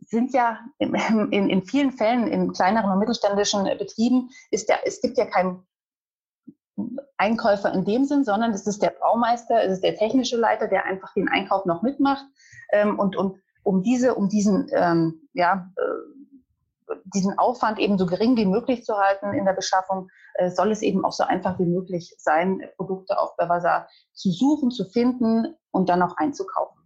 sind 0.01 0.33
ja 0.33 0.59
in, 0.79 0.95
in, 1.31 1.49
in 1.49 1.63
vielen 1.63 1.91
Fällen 1.91 2.27
in 2.27 2.51
kleineren 2.53 2.91
und 2.91 2.99
mittelständischen 2.99 3.65
Betrieben 3.77 4.29
ist 4.49 4.69
ja, 4.69 4.77
es 4.83 5.01
gibt 5.01 5.17
ja 5.17 5.25
kein 5.25 5.63
Einkäufer 7.17 7.73
in 7.73 7.85
dem 7.85 8.05
Sinn, 8.05 8.23
sondern 8.23 8.51
es 8.51 8.67
ist 8.67 8.81
der 8.81 8.91
Baumeister, 8.99 9.63
es 9.63 9.73
ist 9.73 9.83
der 9.83 9.95
technische 9.95 10.37
Leiter, 10.37 10.67
der 10.67 10.85
einfach 10.85 11.13
den 11.13 11.27
Einkauf 11.27 11.65
noch 11.65 11.81
mitmacht. 11.81 12.25
Ähm, 12.71 12.99
und, 12.99 13.15
und 13.15 13.37
um 13.63 13.83
diese, 13.83 14.15
um 14.15 14.29
diesen, 14.29 14.67
ähm, 14.73 15.27
ja, 15.33 15.69
äh, 15.75 16.93
diesen 17.13 17.37
Aufwand 17.37 17.79
eben 17.79 17.97
so 17.97 18.05
gering 18.05 18.35
wie 18.37 18.45
möglich 18.45 18.83
zu 18.83 18.97
halten 18.97 19.33
in 19.33 19.45
der 19.45 19.53
Beschaffung, 19.53 20.09
äh, 20.35 20.49
soll 20.49 20.71
es 20.71 20.81
eben 20.81 21.05
auch 21.05 21.11
so 21.11 21.23
einfach 21.23 21.59
wie 21.59 21.65
möglich 21.65 22.15
sein, 22.17 22.61
Produkte 22.77 23.19
auf 23.19 23.35
Bavasar 23.37 23.87
zu 24.13 24.31
suchen, 24.31 24.71
zu 24.71 24.85
finden 24.85 25.55
und 25.71 25.89
dann 25.89 26.01
auch 26.01 26.17
einzukaufen. 26.17 26.79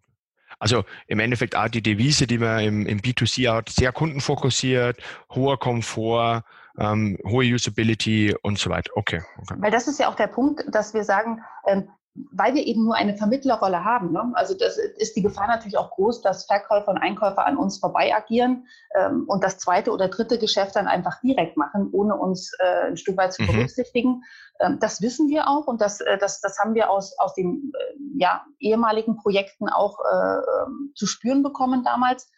Also 0.59 0.83
im 1.07 1.19
Endeffekt 1.19 1.55
auch 1.55 1.67
die 1.67 1.81
Devise, 1.81 2.27
die 2.27 2.38
man 2.38 2.59
im, 2.63 2.85
im 2.85 3.00
B2C 3.00 3.51
hat, 3.51 3.69
sehr 3.69 3.91
kundenfokussiert, 3.91 4.97
hoher 5.33 5.57
Komfort, 5.57 6.43
ähm, 6.79 7.17
hohe 7.27 7.45
Usability 7.45 8.35
und 8.41 8.57
so 8.57 8.69
weiter. 8.69 8.91
Okay, 8.95 9.21
okay. 9.39 9.55
Weil 9.57 9.71
das 9.71 9.87
ist 9.87 9.99
ja 9.99 10.09
auch 10.09 10.15
der 10.15 10.27
Punkt, 10.27 10.63
dass 10.73 10.93
wir 10.93 11.03
sagen, 11.03 11.41
ähm, 11.67 11.89
weil 12.31 12.53
wir 12.53 12.65
eben 12.65 12.83
nur 12.83 12.95
eine 12.95 13.17
Vermittlerrolle 13.17 13.83
haben. 13.83 14.11
Ne? 14.11 14.31
Also 14.35 14.55
das 14.55 14.77
ist 14.77 15.15
die 15.15 15.23
Gefahr 15.23 15.47
natürlich 15.47 15.77
auch 15.77 15.89
groß, 15.91 16.21
dass 16.21 16.45
Verkäufer 16.45 16.89
und 16.89 16.97
Einkäufer 16.97 17.45
an 17.45 17.57
uns 17.57 17.79
vorbei 17.79 18.13
agieren 18.15 18.67
ähm, 18.95 19.25
und 19.27 19.43
das 19.43 19.57
zweite 19.57 19.91
oder 19.91 20.09
dritte 20.09 20.37
Geschäft 20.37 20.75
dann 20.75 20.87
einfach 20.87 21.19
direkt 21.21 21.57
machen, 21.57 21.89
ohne 21.91 22.15
uns 22.15 22.51
äh, 22.59 22.87
ein 22.87 22.97
Stück 22.97 23.17
weit 23.17 23.33
zu 23.33 23.41
mhm. 23.41 23.47
berücksichtigen. 23.47 24.21
Ähm, 24.59 24.77
das 24.79 25.01
wissen 25.01 25.27
wir 25.27 25.47
auch 25.47 25.65
und 25.65 25.81
das, 25.81 26.01
äh, 26.01 26.19
das, 26.19 26.39
das 26.39 26.59
haben 26.59 26.75
wir 26.75 26.91
aus, 26.91 27.17
aus 27.17 27.33
den 27.33 27.71
äh, 27.73 28.19
ja, 28.19 28.45
ehemaligen 28.59 29.17
Projekten 29.17 29.67
auch 29.69 29.97
äh, 29.99 30.37
ähm, 30.37 30.91
zu 30.95 31.07
spüren 31.07 31.41
bekommen 31.41 31.83
damals 31.83 32.29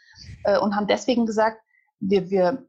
äh, 0.45 0.57
und 0.57 0.75
haben 0.75 0.87
deswegen 0.87 1.25
gesagt, 1.25 1.61
wir, 1.99 2.29
wir 2.29 2.65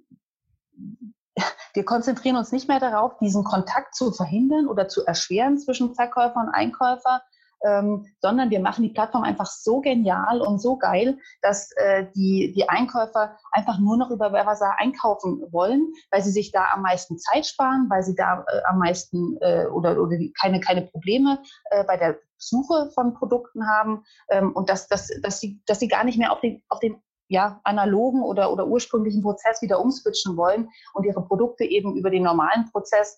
wir 1.77 1.85
konzentrieren 1.85 2.37
uns 2.37 2.53
nicht 2.53 2.69
mehr 2.69 2.81
darauf, 2.81 3.19
diesen 3.19 3.45
Kontakt 3.45 3.95
zu 3.95 4.11
verhindern 4.11 4.67
oder 4.67 4.89
zu 4.89 5.05
erschweren 5.05 5.59
zwischen 5.59 5.95
Verkäufer 5.95 6.41
und 6.41 6.49
Einkäufer, 6.49 7.23
ähm, 7.65 8.07
sondern 8.21 8.51
wir 8.51 8.61
machen 8.61 8.83
die 8.83 8.91
Plattform 8.91 9.23
einfach 9.23 9.47
so 9.47 9.81
genial 9.81 10.41
und 10.41 10.61
so 10.61 10.77
geil, 10.77 11.19
dass 11.43 11.71
äh, 11.77 12.07
die, 12.15 12.53
die 12.55 12.69
Einkäufer 12.69 13.37
einfach 13.53 13.79
nur 13.79 13.97
noch 13.97 14.11
über 14.11 14.31
Vervasa 14.31 14.75
einkaufen 14.79 15.43
wollen, 15.51 15.93
weil 16.11 16.23
sie 16.23 16.31
sich 16.31 16.53
da 16.53 16.67
am 16.73 16.83
meisten 16.83 17.19
Zeit 17.19 17.47
sparen, 17.47 17.87
weil 17.89 18.03
sie 18.03 18.15
da 18.15 18.45
äh, 18.49 18.61
am 18.69 18.79
meisten 18.79 19.37
äh, 19.41 19.67
oder, 19.67 20.01
oder 20.01 20.17
keine, 20.41 20.61
keine 20.61 20.83
Probleme 20.83 21.41
äh, 21.71 21.85
bei 21.85 21.97
der 21.97 22.19
Suche 22.39 22.91
von 22.95 23.15
Produkten 23.15 23.67
haben 23.67 24.05
ähm, 24.31 24.53
und 24.53 24.69
dass, 24.69 24.89
dass, 24.89 25.11
dass, 25.23 25.41
sie, 25.41 25.63
dass 25.67 25.79
sie 25.79 25.89
gar 25.89 26.05
nicht 26.05 26.19
mehr 26.19 26.33
auf 26.33 26.41
den, 26.41 26.63
auf 26.69 26.81
den 26.81 27.03
ja, 27.29 27.61
analogen 27.65 28.23
oder, 28.23 28.53
oder 28.53 28.67
ursprünglichen 28.67 29.23
Prozess 29.23 29.63
wieder 29.63 29.81
umswitchen 29.81 30.37
wollen 30.37 30.69
und 30.95 31.05
ihre 31.05 31.23
Produkte 31.25 31.65
eben 31.65 31.97
über 31.97 32.11
den 32.11 32.23
normalen 32.23 32.71
Prozess 32.71 33.17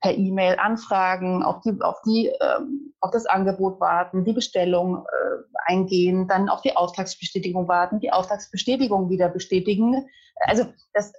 per 0.00 0.16
E-Mail 0.16 0.56
anfragen, 0.58 1.42
auf 1.42 1.60
die, 1.60 1.80
auf 1.80 2.02
die, 2.04 2.26
ähm, 2.40 2.92
auf 3.00 3.12
das 3.12 3.26
Angebot 3.26 3.80
warten, 3.80 4.24
die 4.24 4.32
Bestellung 4.32 5.04
äh, 5.06 5.72
eingehen, 5.72 6.26
dann 6.26 6.48
auf 6.48 6.60
die 6.60 6.76
Auftragsbestätigung 6.76 7.68
warten, 7.68 8.00
die 8.00 8.12
Auftragsbestätigung 8.12 9.10
wieder 9.10 9.28
bestätigen. 9.28 10.08
Also, 10.40 10.64
dass, 10.92 11.12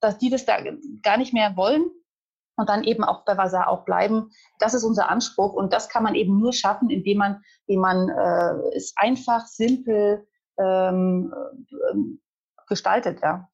dass 0.00 0.18
die 0.18 0.30
das 0.30 0.46
da 0.46 0.56
gar 1.02 1.18
nicht 1.18 1.34
mehr 1.34 1.56
wollen 1.56 1.90
und 2.56 2.70
dann 2.70 2.84
eben 2.84 3.04
auch 3.04 3.24
bei 3.26 3.36
Vasar 3.36 3.68
auch 3.68 3.84
bleiben. 3.84 4.30
Das 4.58 4.72
ist 4.72 4.84
unser 4.84 5.10
Anspruch 5.10 5.52
und 5.52 5.74
das 5.74 5.90
kann 5.90 6.02
man 6.02 6.14
eben 6.14 6.38
nur 6.38 6.54
schaffen, 6.54 6.88
indem 6.88 7.18
man, 7.18 7.42
indem 7.66 7.82
man 7.82 8.08
äh, 8.08 8.76
es 8.76 8.94
einfach, 8.96 9.46
simpel, 9.46 10.26
ähm, 10.58 11.32
ähm, 11.92 12.20
gestaltet, 12.68 13.20
ja. 13.22 13.48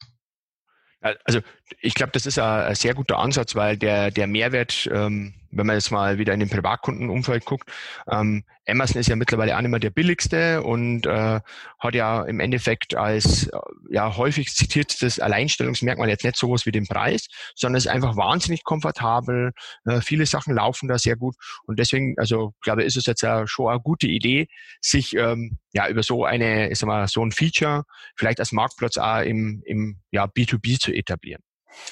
Also 1.25 1.41
ich 1.81 1.95
glaube, 1.95 2.13
das 2.13 2.27
ist 2.27 2.39
ein, 2.39 2.75
sehr 2.77 2.95
guter 2.95 3.19
Ansatz, 3.19 3.57
weil 3.57 3.77
der, 3.77 4.11
der 4.11 4.29
Mehrwert 4.29 4.89
ähm, 4.93 5.35
wenn 5.53 5.67
man 5.67 5.77
jetzt 5.77 5.91
mal 5.91 6.19
wieder 6.19 6.35
in 6.35 6.41
den 6.41 6.49
Privatkundenumfeld 6.49 7.45
guckt, 7.45 7.71
ähm, 8.11 8.45
Amazon 8.67 9.01
ist 9.01 9.09
ja 9.09 9.17
mittlerweile 9.17 9.57
auch 9.57 9.61
nicht 9.61 9.71
mehr 9.71 9.81
der 9.81 9.91
billigste 9.91 10.63
und 10.63 11.07
äh, 11.07 11.41
hat 11.79 11.95
ja 11.95 12.23
im 12.23 12.41
Endeffekt 12.41 12.95
als 12.95 13.49
äh, 13.49 13.59
ja 13.91 14.17
häufig 14.17 14.55
zitiertes 14.55 15.19
Alleinstellungsmerkmal 15.19 16.09
jetzt 16.09 16.25
nicht 16.25 16.37
sowas 16.37 16.65
wie 16.65 16.71
den 16.71 16.87
Preis, 16.87 17.27
sondern 17.55 17.79
ist 17.79 17.89
einfach 17.89 18.17
wahnsinnig 18.17 18.65
komfortabel. 18.65 19.53
Äh, 19.85 20.01
viele 20.01 20.27
Sachen 20.27 20.55
laufen 20.55 20.89
da 20.89 20.99
sehr 20.99 21.17
gut 21.17 21.35
und 21.65 21.79
deswegen, 21.79 22.15
also 22.19 22.55
glaube 22.63 22.85
ist 22.85 22.97
es 22.97 23.07
jetzt 23.07 23.23
ja 23.23 23.47
schon 23.47 23.69
eine 23.69 23.81
gute 23.81 24.07
Idee, 24.07 24.49
sich 24.81 25.15
ähm, 25.17 25.59
ja 25.73 25.89
über 25.89 26.03
so 26.03 26.25
eine, 26.25 26.71
ich 26.71 26.79
sag 26.79 26.87
mal, 26.87 27.09
so 27.09 27.25
ein 27.25 27.33
Feature 27.33 27.85
vielleicht 28.17 28.41
als 28.41 28.53
Marktplatz 28.53 28.97
auch 28.97 29.21
im, 29.21 29.63
im 29.67 30.01
ja, 30.13 30.25
B2B 30.25 30.79
zu 30.79 30.93
etablieren. 30.93 31.43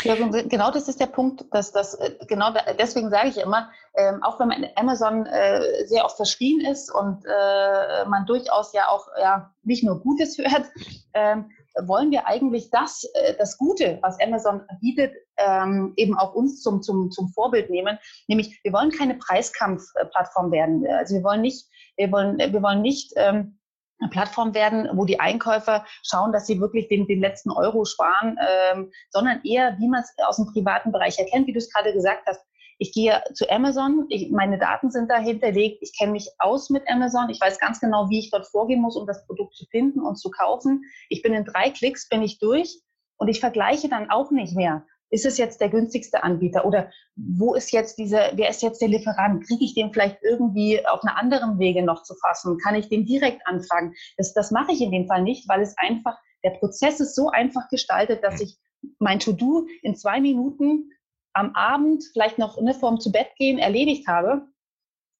Ja, 0.02 0.14
genau 0.14 0.70
das 0.70 0.88
ist 0.88 1.00
der 1.00 1.06
Punkt, 1.06 1.44
dass 1.52 1.72
das 1.72 1.94
äh, 1.94 2.16
genau 2.26 2.52
deswegen 2.78 3.10
sage 3.10 3.28
ich 3.28 3.38
immer, 3.38 3.70
ähm, 3.94 4.22
auch 4.22 4.38
wenn 4.38 4.48
man 4.48 4.66
Amazon 4.76 5.26
äh, 5.26 5.86
sehr 5.86 6.04
oft 6.04 6.16
verschrien 6.16 6.60
ist 6.60 6.92
und 6.92 7.24
äh, 7.24 8.04
man 8.06 8.26
durchaus 8.26 8.72
ja 8.72 8.88
auch 8.88 9.08
ja 9.18 9.52
nicht 9.62 9.84
nur 9.84 10.00
Gutes 10.00 10.38
hört, 10.38 10.66
ähm, 11.14 11.50
wollen 11.86 12.10
wir 12.10 12.26
eigentlich 12.26 12.70
das, 12.70 13.04
äh, 13.14 13.34
das 13.38 13.56
Gute, 13.56 13.98
was 14.02 14.20
Amazon 14.20 14.62
bietet, 14.80 15.14
ähm, 15.36 15.92
eben 15.96 16.16
auch 16.16 16.34
uns 16.34 16.62
zum, 16.62 16.82
zum, 16.82 17.10
zum 17.10 17.28
Vorbild 17.28 17.70
nehmen. 17.70 17.98
Nämlich, 18.28 18.58
wir 18.62 18.72
wollen 18.72 18.90
keine 18.90 19.14
Preiskampfplattform 19.14 20.50
werden. 20.50 20.86
Also 20.86 21.14
wir 21.14 21.24
wollen 21.24 21.42
nicht, 21.42 21.66
wir 21.96 22.10
wollen, 22.10 22.38
wir 22.38 22.62
wollen 22.62 22.82
nicht 22.82 23.12
ähm, 23.16 23.59
Plattform 24.08 24.54
werden, 24.54 24.88
wo 24.94 25.04
die 25.04 25.20
Einkäufer 25.20 25.84
schauen, 26.02 26.32
dass 26.32 26.46
sie 26.46 26.60
wirklich 26.60 26.88
den, 26.88 27.06
den 27.06 27.20
letzten 27.20 27.50
Euro 27.50 27.84
sparen, 27.84 28.36
ähm, 28.72 28.90
sondern 29.10 29.40
eher, 29.44 29.76
wie 29.78 29.88
man 29.88 30.00
es 30.00 30.14
aus 30.24 30.36
dem 30.36 30.46
privaten 30.46 30.92
Bereich 30.92 31.18
erkennt, 31.18 31.46
wie 31.46 31.52
du 31.52 31.58
es 31.58 31.72
gerade 31.72 31.92
gesagt 31.92 32.26
hast. 32.26 32.40
Ich 32.78 32.92
gehe 32.94 33.22
zu 33.34 33.48
Amazon, 33.50 34.06
ich, 34.08 34.30
meine 34.30 34.58
Daten 34.58 34.90
sind 34.90 35.10
da 35.10 35.18
hinterlegt, 35.18 35.82
ich 35.82 35.92
kenne 35.98 36.12
mich 36.12 36.30
aus 36.38 36.70
mit 36.70 36.82
Amazon, 36.88 37.28
ich 37.28 37.38
weiß 37.38 37.58
ganz 37.58 37.78
genau, 37.78 38.08
wie 38.08 38.20
ich 38.20 38.30
dort 38.30 38.46
vorgehen 38.46 38.80
muss, 38.80 38.96
um 38.96 39.06
das 39.06 39.26
Produkt 39.26 39.54
zu 39.54 39.66
finden 39.66 40.00
und 40.00 40.16
zu 40.16 40.30
kaufen. 40.30 40.82
Ich 41.10 41.20
bin 41.20 41.34
in 41.34 41.44
drei 41.44 41.68
Klicks, 41.68 42.08
bin 42.08 42.22
ich 42.22 42.38
durch 42.38 42.80
und 43.18 43.28
ich 43.28 43.38
vergleiche 43.38 43.90
dann 43.90 44.10
auch 44.10 44.30
nicht 44.30 44.56
mehr 44.56 44.86
ist 45.10 45.26
es 45.26 45.38
jetzt 45.38 45.60
der 45.60 45.68
günstigste 45.68 46.22
Anbieter 46.22 46.64
oder 46.64 46.90
wo 47.16 47.54
ist 47.54 47.72
jetzt 47.72 47.98
diese, 47.98 48.30
wer 48.34 48.48
ist 48.48 48.62
jetzt 48.62 48.80
der 48.80 48.88
Lieferant? 48.88 49.46
Kriege 49.46 49.64
ich 49.64 49.74
den 49.74 49.92
vielleicht 49.92 50.22
irgendwie 50.22 50.86
auf 50.86 51.02
einer 51.02 51.18
anderen 51.18 51.58
Wege 51.58 51.82
noch 51.82 52.02
zu 52.02 52.14
fassen? 52.14 52.58
Kann 52.58 52.76
ich 52.76 52.88
den 52.88 53.04
direkt 53.04 53.46
anfragen? 53.46 53.94
Das, 54.16 54.32
das 54.32 54.50
mache 54.50 54.72
ich 54.72 54.80
in 54.80 54.92
dem 54.92 55.06
Fall 55.06 55.22
nicht, 55.22 55.48
weil 55.48 55.60
es 55.60 55.76
einfach, 55.78 56.16
der 56.44 56.50
Prozess 56.50 57.00
ist 57.00 57.14
so 57.14 57.28
einfach 57.28 57.68
gestaltet, 57.68 58.22
dass 58.22 58.40
ich 58.40 58.56
mein 58.98 59.18
To-Do 59.18 59.66
in 59.82 59.96
zwei 59.96 60.20
Minuten 60.20 60.90
am 61.32 61.54
Abend 61.54 62.04
vielleicht 62.12 62.38
noch 62.38 62.56
eine 62.56 62.74
Form 62.74 63.00
zu 63.00 63.12
Bett 63.12 63.28
gehen 63.36 63.58
erledigt 63.58 64.06
habe. 64.08 64.46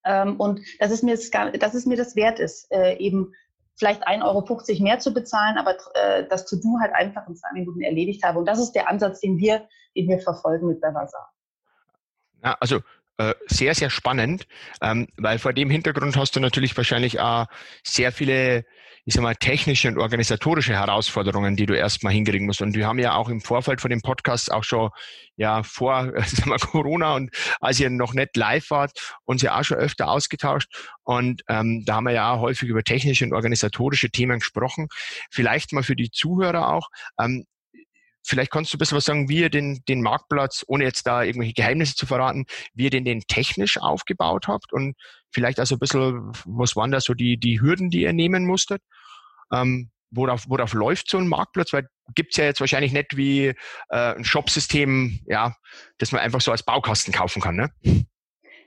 Ähm, 0.05 0.39
und 0.39 0.61
dass 0.79 0.91
es 0.91 1.03
mir 1.03 1.15
das, 1.15 1.31
dass 1.31 1.75
es 1.75 1.85
mir 1.85 1.97
das 1.97 2.17
wert 2.17 2.39
ist, 2.39 2.71
äh, 2.73 2.97
eben 2.99 3.35
vielleicht 3.81 4.07
1,50 4.07 4.23
Euro 4.23 4.85
mehr 4.85 4.99
zu 5.01 5.13
bezahlen, 5.13 5.59
aber 5.59 5.75
äh, 5.95 6.25
das 6.29 6.47
To-Do 6.47 6.79
halt 6.81 6.93
einfach 6.93 7.27
in 7.27 7.35
zwei 7.35 7.51
Minuten 7.55 7.81
erledigt 7.81 8.23
habe. 8.23 8.39
Und 8.39 8.45
das 8.45 8.61
ist 8.61 8.73
der 8.73 8.89
Ansatz, 8.89 9.21
den 9.21 9.39
wir, 9.39 9.67
den 9.97 10.09
wir 10.09 10.21
verfolgen 10.21 10.69
mit 10.69 10.81
Bevasa. 10.81 11.29
Ja, 12.45 12.57
also 12.61 12.81
äh, 13.17 13.35
sehr, 13.47 13.75
sehr 13.75 13.91
spannend, 13.91 14.47
ähm, 14.83 15.09
weil 15.17 15.39
vor 15.39 15.55
dem 15.55 15.71
Hintergrund 15.71 16.17
hast 16.17 16.37
du 16.37 16.41
natürlich 16.41 16.77
wahrscheinlich 16.77 17.21
auch 17.21 17.47
sehr 17.83 18.13
viele 18.13 18.65
ich 19.11 19.15
sag 19.15 19.23
mal, 19.23 19.35
technische 19.35 19.89
und 19.89 19.99
organisatorische 19.99 20.73
Herausforderungen, 20.73 21.57
die 21.57 21.67
du 21.67 21.77
erstmal 21.77 22.13
hinkriegen 22.13 22.47
musst. 22.47 22.63
Und 22.63 22.77
wir 22.77 22.87
haben 22.87 23.01
ja 23.01 23.15
auch 23.15 23.29
im 23.29 23.41
Vorfeld 23.41 23.81
von 23.81 23.91
dem 23.91 24.03
Podcast 24.03 24.53
auch 24.53 24.63
schon, 24.63 24.91
ja, 25.35 25.65
vor 25.65 26.13
sag 26.27 26.47
mal, 26.47 26.61
Corona 26.61 27.17
und 27.17 27.31
als 27.61 27.81
ihr 27.81 27.91
noch 27.91 28.15
nicht 28.15 28.37
live 28.37 28.71
wart, 28.71 28.93
uns 29.25 29.43
ja 29.43 29.59
auch 29.59 29.65
schon 29.65 29.79
öfter 29.79 30.09
ausgetauscht. 30.09 30.73
Und 31.03 31.43
ähm, 31.49 31.83
da 31.85 31.97
haben 31.97 32.05
wir 32.05 32.13
ja 32.13 32.35
auch 32.35 32.41
häufig 32.41 32.69
über 32.69 32.85
technische 32.85 33.25
und 33.25 33.33
organisatorische 33.33 34.11
Themen 34.11 34.39
gesprochen. 34.39 34.87
Vielleicht 35.29 35.73
mal 35.73 35.83
für 35.83 35.97
die 35.97 36.13
Zuhörer 36.13 36.73
auch. 36.73 36.89
Ähm, 37.19 37.47
Vielleicht 38.23 38.51
kannst 38.51 38.73
du 38.73 38.77
ein 38.77 38.79
bisschen 38.79 38.97
was 38.97 39.07
sagen, 39.07 39.31
wie 39.31 39.39
ihr 39.39 39.51
den, 39.51 39.83
den 39.89 40.03
Marktplatz, 40.03 40.63
ohne 40.69 40.85
jetzt 40.85 41.07
da 41.07 41.23
irgendwelche 41.23 41.55
Geheimnisse 41.55 41.95
zu 41.95 42.05
verraten, 42.07 42.45
wie 42.75 42.85
ihr 42.85 42.91
den, 42.91 43.07
den 43.07 43.23
technisch 43.23 43.79
aufgebaut 43.79 44.47
habt 44.47 44.75
und 44.75 44.95
vielleicht 45.33 45.59
also 45.59 45.77
ein 45.77 45.79
bisschen, 45.79 46.31
was 46.45 46.77
waren 46.77 46.91
da 46.91 47.01
so 47.01 47.15
die, 47.15 47.39
die 47.39 47.61
Hürden, 47.61 47.89
die 47.89 48.03
ihr 48.03 48.13
nehmen 48.13 48.47
musstet? 48.47 48.83
Ähm, 49.53 49.91
worauf, 50.11 50.49
worauf 50.49 50.73
läuft 50.73 51.09
so 51.11 51.19
ein 51.19 51.29
Marktplatz? 51.29 51.73
Weil 51.73 51.89
gibt's 52.15 52.37
ja 52.37 52.45
jetzt 52.45 52.61
wahrscheinlich 52.61 52.93
nicht 52.93 53.17
wie 53.17 53.47
äh, 53.47 53.55
ein 53.91 54.25
Shopsystem, 54.25 55.21
ja, 55.27 55.55
das 55.99 56.13
man 56.13 56.21
einfach 56.21 56.41
so 56.41 56.51
als 56.51 56.63
Baukasten 56.63 57.13
kaufen 57.13 57.41
kann, 57.41 57.57
ne? 57.57 57.71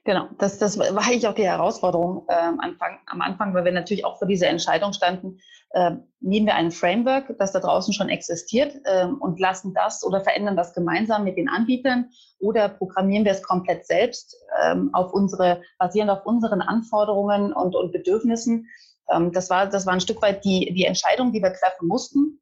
Genau, 0.05 0.27
das, 0.37 0.57
das 0.59 0.77
war 0.77 0.89
eigentlich 0.97 1.27
auch 1.27 1.35
die 1.35 1.45
Herausforderung 1.45 2.25
äh, 2.27 2.33
am, 2.33 2.59
Anfang, 2.59 2.99
am 3.05 3.21
Anfang, 3.21 3.53
weil 3.53 3.63
wir 3.63 3.71
natürlich 3.71 4.03
auch 4.03 4.19
vor 4.19 4.27
dieser 4.27 4.47
Entscheidung 4.47 4.91
standen, 4.91 5.39
äh, 5.69 5.91
nehmen 6.19 6.45
wir 6.45 6.55
ein 6.55 6.71
Framework, 6.71 7.35
das 7.39 7.53
da 7.53 7.59
draußen 7.59 7.93
schon 7.93 8.09
existiert 8.09 8.75
äh, 8.83 9.05
und 9.05 9.39
lassen 9.39 9.73
das 9.73 10.03
oder 10.03 10.19
verändern 10.21 10.57
das 10.57 10.73
gemeinsam 10.73 11.23
mit 11.23 11.37
den 11.37 11.47
Anbietern 11.47 12.09
oder 12.39 12.67
programmieren 12.67 13.23
wir 13.23 13.31
es 13.31 13.43
komplett 13.43 13.87
selbst 13.87 14.35
ähm, 14.61 14.89
auf 14.93 15.13
unsere, 15.13 15.61
basierend 15.79 16.11
auf 16.11 16.25
unseren 16.25 16.61
Anforderungen 16.61 17.53
und, 17.53 17.73
und 17.73 17.93
Bedürfnissen. 17.93 18.67
Ähm, 19.10 19.31
das, 19.31 19.50
war, 19.50 19.67
das 19.67 19.86
war 19.86 19.93
ein 19.93 20.01
Stück 20.01 20.22
weit 20.22 20.43
die, 20.43 20.74
die 20.74 20.86
Entscheidung, 20.86 21.31
die 21.31 21.41
wir 21.41 21.53
treffen 21.53 21.88
mussten. 21.88 22.41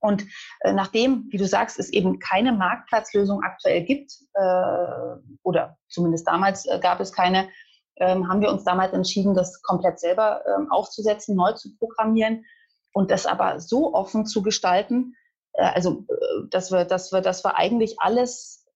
Und 0.00 0.24
äh, 0.60 0.72
nachdem, 0.72 1.28
wie 1.30 1.36
du 1.36 1.46
sagst, 1.46 1.78
es 1.78 1.90
eben 1.90 2.18
keine 2.18 2.52
Marktplatzlösung 2.52 3.42
aktuell 3.42 3.84
gibt, 3.84 4.12
äh, 4.34 5.16
oder 5.44 5.76
zumindest 5.88 6.26
damals 6.26 6.66
äh, 6.66 6.80
gab 6.80 7.00
es 7.00 7.12
keine, 7.12 7.48
ähm, 7.96 8.28
haben 8.28 8.40
wir 8.40 8.50
uns 8.50 8.64
damals 8.64 8.92
entschieden, 8.92 9.34
das 9.34 9.62
komplett 9.62 10.00
selber 10.00 10.42
ähm, 10.46 10.70
aufzusetzen, 10.72 11.36
neu 11.36 11.52
zu 11.52 11.76
programmieren 11.76 12.44
und 12.92 13.10
das 13.10 13.26
aber 13.26 13.60
so 13.60 13.94
offen 13.94 14.26
zu 14.26 14.42
gestalten, 14.42 15.14
äh, 15.52 15.62
also 15.62 16.04
äh, 16.08 16.48
dass 16.50 16.72
wir, 16.72 16.84
dass 16.84 17.12
wir, 17.12 17.20
dass 17.20 17.44
wir 17.44 17.56
eigentlich 17.56 18.00
alles 18.00 18.66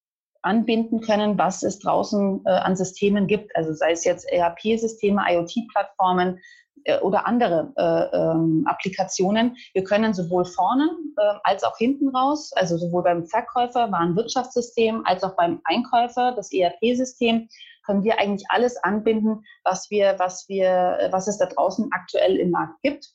anbinden 0.42 1.00
können, 1.00 1.36
was 1.38 1.64
es 1.64 1.80
draußen 1.80 2.42
äh, 2.46 2.50
an 2.50 2.76
Systemen 2.76 3.26
gibt. 3.26 3.54
Also 3.56 3.72
sei 3.72 3.90
es 3.90 4.04
jetzt 4.04 4.30
ERP-Systeme, 4.30 5.24
IoT-Plattformen 5.28 6.38
äh, 6.86 6.98
oder 7.00 7.26
andere 7.26 7.72
äh, 7.76 8.16
ähm, 8.16 8.64
Applikationen. 8.66 9.56
Wir 9.74 9.84
können 9.84 10.14
sowohl 10.14 10.44
vorne 10.44 10.88
äh, 11.16 11.34
als 11.42 11.64
auch 11.64 11.76
hinten 11.76 12.14
raus, 12.14 12.52
also 12.54 12.76
sowohl 12.78 13.02
beim 13.02 13.26
Verkäufer, 13.26 13.90
Warenwirtschaftssystem, 13.90 15.02
als 15.04 15.22
auch 15.24 15.36
beim 15.36 15.60
Einkäufer, 15.64 16.32
das 16.36 16.52
ERP-System, 16.52 17.48
können 17.84 18.02
wir 18.02 18.18
eigentlich 18.18 18.46
alles 18.48 18.76
anbinden, 18.78 19.44
was 19.64 19.90
wir, 19.90 20.16
was 20.18 20.48
wir, 20.48 21.08
was 21.12 21.28
es 21.28 21.38
da 21.38 21.46
draußen 21.46 21.88
aktuell 21.92 22.36
im 22.36 22.50
Markt 22.50 22.82
gibt. 22.82 23.12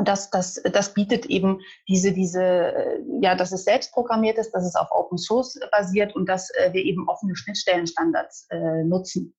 Und 0.00 0.08
das, 0.08 0.30
das, 0.30 0.60
das 0.72 0.94
bietet 0.94 1.26
eben 1.26 1.60
diese, 1.86 2.12
diese, 2.12 2.42
äh, 2.42 3.00
ja, 3.20 3.34
dass 3.34 3.52
es 3.52 3.64
selbst 3.64 3.92
programmiert 3.92 4.38
ist, 4.38 4.52
dass 4.52 4.64
es 4.64 4.74
auf 4.74 4.88
Open 4.90 5.18
Source 5.18 5.60
basiert 5.70 6.16
und 6.16 6.26
dass 6.26 6.48
äh, 6.50 6.72
wir 6.72 6.82
eben 6.82 7.06
offene 7.08 7.36
Schnittstellenstandards 7.36 8.46
äh, 8.50 8.82
nutzen. 8.84 9.34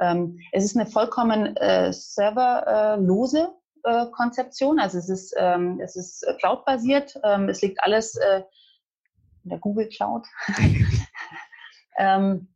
Ähm, 0.00 0.40
es 0.52 0.64
ist 0.64 0.76
eine 0.76 0.86
vollkommen 0.86 1.56
äh, 1.56 1.92
serverlose 1.92 3.52
äh, 3.84 4.06
Konzeption, 4.12 4.78
also 4.78 4.98
es 4.98 5.08
ist, 5.08 5.34
ähm, 5.38 5.80
es 5.82 5.96
ist 5.96 6.26
cloud-basiert, 6.38 7.20
ähm, 7.24 7.48
es 7.48 7.62
liegt 7.62 7.82
alles 7.82 8.16
äh, 8.16 8.42
in 9.44 9.50
der 9.50 9.58
Google 9.58 9.88
Cloud. 9.88 10.26
ähm, 11.98 12.48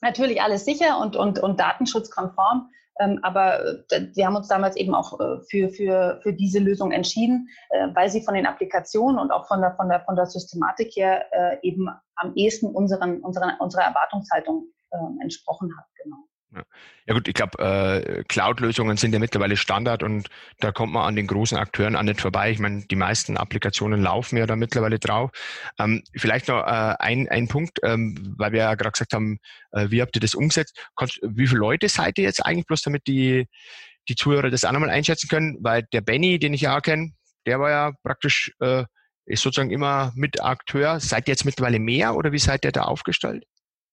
natürlich 0.00 0.42
alles 0.42 0.64
sicher 0.64 0.98
und, 0.98 1.16
und, 1.16 1.38
und 1.38 1.58
datenschutzkonform. 1.60 2.70
Ähm, 3.00 3.18
aber 3.22 3.64
äh, 3.90 4.08
wir 4.14 4.26
haben 4.26 4.36
uns 4.36 4.48
damals 4.48 4.76
eben 4.76 4.94
auch 4.94 5.18
äh, 5.18 5.40
für, 5.48 5.70
für, 5.70 6.20
für 6.22 6.32
diese 6.32 6.58
Lösung 6.58 6.92
entschieden, 6.92 7.48
äh, 7.70 7.88
weil 7.94 8.10
sie 8.10 8.22
von 8.22 8.34
den 8.34 8.46
Applikationen 8.46 9.18
und 9.18 9.30
auch 9.30 9.46
von 9.46 9.60
der, 9.60 9.74
von 9.76 9.88
der, 9.88 10.00
von 10.00 10.16
der 10.16 10.26
Systematik 10.26 10.94
her 10.96 11.24
eben 11.62 11.88
am 12.16 12.34
ehesten 12.34 12.66
unseren, 12.66 13.20
unseren, 13.20 13.58
unserer 13.58 13.84
Erwartungshaltung 13.84 14.66
ähm, 14.92 15.18
entsprochen 15.22 15.70
hat. 15.78 15.86
Genau. 16.02 16.16
Ja. 16.52 17.14
gut, 17.14 17.28
ich 17.28 17.34
glaube, 17.34 17.58
äh, 17.62 18.24
Cloud-Lösungen 18.24 18.96
sind 18.96 19.12
ja 19.12 19.20
mittlerweile 19.20 19.56
Standard 19.56 20.02
und 20.02 20.28
da 20.58 20.72
kommt 20.72 20.92
man 20.92 21.06
an 21.06 21.14
den 21.14 21.28
großen 21.28 21.56
Akteuren 21.56 21.94
auch 21.94 22.02
nicht 22.02 22.20
vorbei. 22.20 22.50
Ich 22.50 22.58
meine, 22.58 22.84
die 22.86 22.96
meisten 22.96 23.36
Applikationen 23.36 24.02
laufen 24.02 24.36
ja 24.36 24.46
da 24.46 24.56
mittlerweile 24.56 24.98
drauf. 24.98 25.30
Ähm, 25.78 26.02
vielleicht 26.16 26.48
noch 26.48 26.60
äh, 26.66 26.96
ein, 26.98 27.28
ein 27.28 27.46
Punkt, 27.46 27.78
ähm, 27.84 28.34
weil 28.36 28.50
wir 28.50 28.60
ja 28.60 28.74
gerade 28.74 28.90
gesagt 28.92 29.12
haben, 29.12 29.38
äh, 29.70 29.90
wie 29.90 30.02
habt 30.02 30.16
ihr 30.16 30.20
das 30.20 30.34
umgesetzt? 30.34 30.76
Kannst, 30.96 31.20
wie 31.22 31.46
viele 31.46 31.60
Leute 31.60 31.88
seid 31.88 32.18
ihr 32.18 32.24
jetzt 32.24 32.44
eigentlich, 32.44 32.66
bloß 32.66 32.82
damit 32.82 33.06
die, 33.06 33.46
die 34.08 34.16
Zuhörer 34.16 34.50
das 34.50 34.64
auch 34.64 34.72
nochmal 34.72 34.90
einschätzen 34.90 35.28
können? 35.28 35.56
Weil 35.60 35.84
der 35.92 36.00
Benny, 36.00 36.40
den 36.40 36.52
ich 36.52 36.62
ja 36.62 36.76
auch 36.76 36.82
kenne, 36.82 37.12
der 37.46 37.60
war 37.60 37.70
ja 37.70 37.92
praktisch, 38.02 38.52
äh, 38.58 38.84
ist 39.24 39.42
sozusagen 39.42 39.70
immer 39.70 40.12
mit 40.16 40.42
Akteur. 40.42 40.98
Seid 40.98 41.28
ihr 41.28 41.32
jetzt 41.32 41.44
mittlerweile 41.44 41.78
mehr 41.78 42.16
oder 42.16 42.32
wie 42.32 42.38
seid 42.40 42.64
ihr 42.64 42.72
da 42.72 42.82
aufgestellt? 42.82 43.44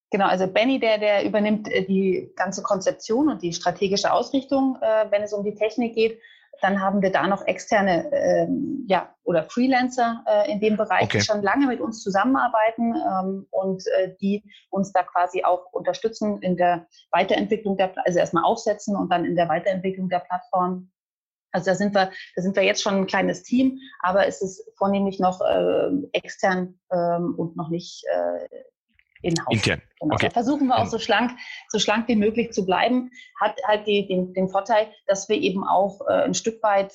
Genau, 0.09 0.27
also 0.27 0.47
Benny, 0.47 0.79
der, 0.79 0.99
der 0.99 1.25
übernimmt 1.25 1.67
äh, 1.67 1.85
die 1.85 2.31
ganze 2.35 2.63
Konzeption 2.63 3.29
und 3.29 3.41
die 3.41 3.53
strategische 3.53 4.13
Ausrichtung, 4.13 4.77
äh, 4.81 5.11
wenn 5.11 5.21
es 5.21 5.33
um 5.33 5.43
die 5.43 5.55
Technik 5.55 5.95
geht. 5.95 6.19
Dann 6.61 6.81
haben 6.81 7.01
wir 7.03 7.11
da 7.11 7.27
noch 7.27 7.45
externe 7.45 8.11
ähm, 8.11 8.85
ja, 8.87 9.13
oder 9.23 9.43
Freelancer 9.43 10.23
äh, 10.25 10.51
in 10.51 10.59
dem 10.59 10.75
Bereich, 10.75 11.03
okay. 11.03 11.19
die 11.19 11.23
schon 11.23 11.43
lange 11.43 11.67
mit 11.67 11.79
uns 11.79 12.01
zusammenarbeiten 12.01 12.95
ähm, 12.95 13.47
und 13.51 13.83
äh, 13.99 14.15
die 14.19 14.43
uns 14.71 14.91
da 14.91 15.03
quasi 15.03 15.43
auch 15.43 15.71
unterstützen 15.71 16.41
in 16.41 16.57
der 16.57 16.87
Weiterentwicklung 17.11 17.77
der, 17.77 17.93
also 18.05 18.17
erstmal 18.17 18.43
aufsetzen 18.43 18.95
und 18.95 19.11
dann 19.11 19.25
in 19.25 19.35
der 19.35 19.49
Weiterentwicklung 19.49 20.09
der 20.09 20.19
Plattform. 20.19 20.89
Also 21.51 21.71
da 21.71 21.75
sind 21.75 21.93
wir, 21.93 22.11
da 22.35 22.41
sind 22.41 22.55
wir 22.55 22.63
jetzt 22.63 22.81
schon 22.81 22.95
ein 22.95 23.07
kleines 23.07 23.43
Team, 23.43 23.79
aber 24.01 24.25
es 24.25 24.41
ist 24.41 24.63
vornehmlich 24.77 25.19
noch 25.19 25.41
äh, 25.41 25.91
extern 26.13 26.79
ähm, 26.91 27.35
und 27.37 27.55
noch 27.55 27.69
nicht 27.69 28.03
äh, 28.11 28.47
in-house. 29.21 29.53
Intern. 29.53 29.81
Genau. 29.99 30.15
Okay. 30.15 30.27
Da 30.27 30.31
versuchen 30.31 30.67
wir 30.67 30.77
auch 30.77 30.85
so 30.85 30.99
schlank, 30.99 31.31
so 31.69 31.79
schlank 31.79 32.07
wie 32.07 32.15
möglich 32.15 32.51
zu 32.51 32.65
bleiben. 32.65 33.11
Hat 33.39 33.55
halt 33.65 33.87
die, 33.87 34.07
den, 34.07 34.33
den 34.33 34.49
Vorteil, 34.49 34.91
dass 35.07 35.29
wir 35.29 35.37
eben 35.37 35.63
auch 35.63 36.01
äh, 36.07 36.23
ein 36.23 36.33
Stück 36.33 36.61
weit 36.63 36.93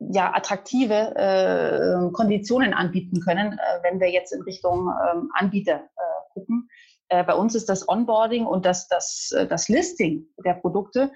ja, 0.00 0.34
attraktive 0.34 1.14
äh, 1.14 2.12
Konditionen 2.12 2.72
anbieten 2.72 3.20
können, 3.20 3.52
äh, 3.52 3.82
wenn 3.82 4.00
wir 4.00 4.10
jetzt 4.10 4.32
in 4.32 4.42
Richtung 4.42 4.88
ähm, 4.88 5.30
Anbieter 5.34 5.76
äh, 5.76 6.32
gucken. 6.32 6.68
Äh, 7.08 7.24
bei 7.24 7.34
uns 7.34 7.54
ist 7.54 7.68
das 7.68 7.86
Onboarding 7.88 8.46
und 8.46 8.64
das, 8.64 8.88
das, 8.88 9.32
äh, 9.36 9.46
das 9.46 9.68
Listing 9.68 10.26
der 10.44 10.54
Produkte 10.54 11.12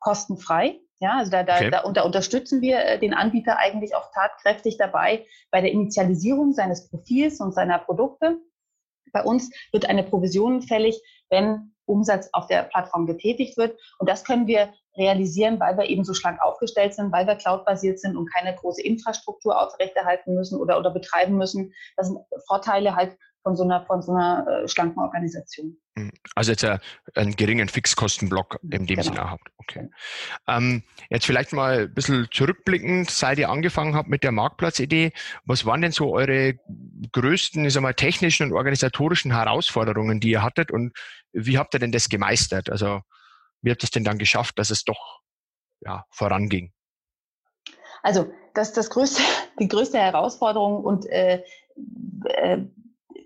kostenfrei. 0.00 0.80
Ja, 0.98 1.18
also 1.18 1.30
da, 1.30 1.42
da, 1.42 1.56
okay. 1.56 1.70
da, 1.70 1.80
und 1.82 1.96
da 1.98 2.02
unterstützen 2.02 2.62
wir 2.62 2.98
den 2.98 3.12
Anbieter 3.12 3.58
eigentlich 3.58 3.94
auch 3.94 4.10
tatkräftig 4.12 4.78
dabei 4.78 5.26
bei 5.50 5.60
der 5.60 5.70
Initialisierung 5.70 6.52
seines 6.52 6.88
Profils 6.88 7.38
und 7.40 7.52
seiner 7.52 7.78
Produkte. 7.78 8.38
Bei 9.12 9.22
uns 9.22 9.50
wird 9.72 9.88
eine 9.88 10.02
Provision 10.02 10.62
fällig, 10.62 11.00
wenn 11.30 11.72
Umsatz 11.86 12.28
auf 12.32 12.46
der 12.46 12.64
Plattform 12.64 13.06
getätigt 13.06 13.56
wird. 13.56 13.78
Und 13.98 14.08
das 14.08 14.24
können 14.24 14.46
wir 14.46 14.72
realisieren, 14.96 15.60
weil 15.60 15.76
wir 15.76 15.88
eben 15.88 16.04
so 16.04 16.14
schlank 16.14 16.40
aufgestellt 16.42 16.94
sind, 16.94 17.12
weil 17.12 17.26
wir 17.26 17.36
cloudbasiert 17.36 18.00
sind 18.00 18.16
und 18.16 18.32
keine 18.32 18.54
große 18.54 18.82
Infrastruktur 18.82 19.60
aufrechterhalten 19.60 20.34
müssen 20.34 20.58
oder, 20.58 20.78
oder 20.78 20.90
betreiben 20.90 21.36
müssen. 21.36 21.72
Das 21.96 22.08
sind 22.08 22.18
Vorteile 22.46 22.96
halt 22.96 23.16
von 23.46 23.54
so 23.54 23.62
einer, 23.62 23.86
von 23.86 24.02
so 24.02 24.12
einer 24.12 24.44
äh, 24.64 24.66
schlanken 24.66 25.00
Organisation. 25.00 25.76
Mhm. 25.94 26.10
Also 26.34 26.50
jetzt 26.50 26.64
äh, 26.64 26.80
einen 27.14 27.36
geringen 27.36 27.68
Fixkostenblock 27.68 28.58
in 28.64 28.70
dem 28.70 28.86
genau. 28.86 29.02
Sinne 29.02 29.30
habt. 29.30 29.52
Okay. 29.58 29.88
Ähm, 30.48 30.82
jetzt 31.10 31.26
vielleicht 31.26 31.52
mal 31.52 31.82
ein 31.82 31.94
bisschen 31.94 32.26
zurückblickend, 32.32 33.08
seit 33.08 33.38
ihr 33.38 33.48
angefangen 33.48 33.94
habt 33.94 34.08
mit 34.08 34.24
der 34.24 34.32
Marktplatzidee, 34.32 35.12
was 35.44 35.64
waren 35.64 35.80
denn 35.80 35.92
so 35.92 36.12
eure 36.12 36.58
größten, 37.12 37.64
ich 37.64 37.72
sag 37.72 37.82
mal, 37.82 37.94
technischen 37.94 38.50
und 38.50 38.52
organisatorischen 38.52 39.32
Herausforderungen, 39.32 40.18
die 40.18 40.30
ihr 40.30 40.42
hattet 40.42 40.72
und 40.72 40.92
wie 41.32 41.56
habt 41.56 41.72
ihr 41.72 41.78
denn 41.78 41.92
das 41.92 42.08
gemeistert? 42.08 42.68
Also 42.68 43.02
wie 43.62 43.70
habt 43.70 43.80
ihr 43.80 43.84
es 43.84 43.92
denn 43.92 44.02
dann 44.02 44.18
geschafft, 44.18 44.58
dass 44.58 44.70
es 44.70 44.82
doch 44.82 45.20
ja, 45.82 46.04
voranging? 46.10 46.72
Also 48.02 48.32
das, 48.54 48.72
das 48.72 48.90
größte, 48.90 49.22
die 49.60 49.68
größte 49.68 49.98
Herausforderung 49.98 50.82
und 50.82 51.06
äh, 51.06 51.44
äh, 52.24 52.58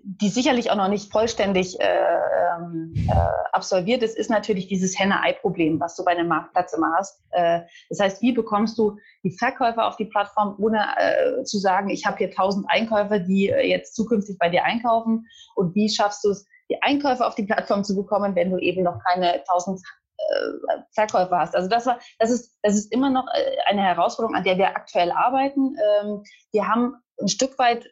die 0.03 0.29
sicherlich 0.29 0.71
auch 0.71 0.75
noch 0.75 0.87
nicht 0.87 1.11
vollständig 1.11 1.79
äh, 1.79 1.85
ähm, 1.85 2.93
äh, 2.95 3.13
absolviert 3.51 4.03
ist, 4.03 4.17
ist 4.17 4.29
natürlich 4.29 4.67
dieses 4.67 4.97
Henne-Ei-Problem, 4.97 5.79
was 5.79 5.95
du 5.95 6.03
bei 6.03 6.11
einem 6.11 6.27
Marktplatz 6.27 6.73
immer 6.73 6.93
hast. 6.97 7.21
Äh, 7.31 7.61
das 7.89 7.99
heißt, 7.99 8.21
wie 8.21 8.31
bekommst 8.31 8.77
du 8.77 8.97
die 9.23 9.31
Verkäufer 9.31 9.87
auf 9.87 9.97
die 9.97 10.05
Plattform, 10.05 10.55
ohne 10.59 10.85
äh, 10.97 11.43
zu 11.43 11.57
sagen, 11.59 11.89
ich 11.89 12.05
habe 12.05 12.17
hier 12.17 12.31
tausend 12.31 12.65
Einkäufer, 12.69 13.19
die 13.19 13.49
äh, 13.49 13.67
jetzt 13.67 13.95
zukünftig 13.95 14.37
bei 14.39 14.49
dir 14.49 14.63
einkaufen? 14.63 15.27
Und 15.55 15.75
wie 15.75 15.89
schaffst 15.89 16.23
du 16.23 16.29
es, 16.29 16.45
die 16.69 16.81
Einkäufer 16.81 17.27
auf 17.27 17.35
die 17.35 17.43
Plattform 17.43 17.83
zu 17.83 17.95
bekommen, 17.95 18.35
wenn 18.35 18.49
du 18.49 18.57
eben 18.57 18.83
noch 18.83 18.99
keine 19.03 19.43
tausend 19.43 19.81
äh, 20.17 20.77
Verkäufer 20.93 21.39
hast. 21.39 21.55
Also 21.55 21.67
das 21.67 21.85
war, 21.85 21.99
das 22.19 22.29
ist, 22.29 22.57
das 22.61 22.75
ist 22.75 22.91
immer 22.93 23.09
noch 23.09 23.25
äh, 23.33 23.57
eine 23.67 23.81
Herausforderung, 23.81 24.35
an 24.35 24.43
der 24.43 24.57
wir 24.57 24.67
aktuell 24.75 25.11
arbeiten. 25.11 25.75
Ähm, 26.01 26.23
wir 26.51 26.67
haben 26.67 26.95
ein 27.19 27.27
Stück 27.27 27.57
weit 27.59 27.87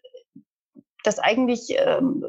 das 1.04 1.20
eigentlich 1.20 1.76
ähm, 1.78 2.26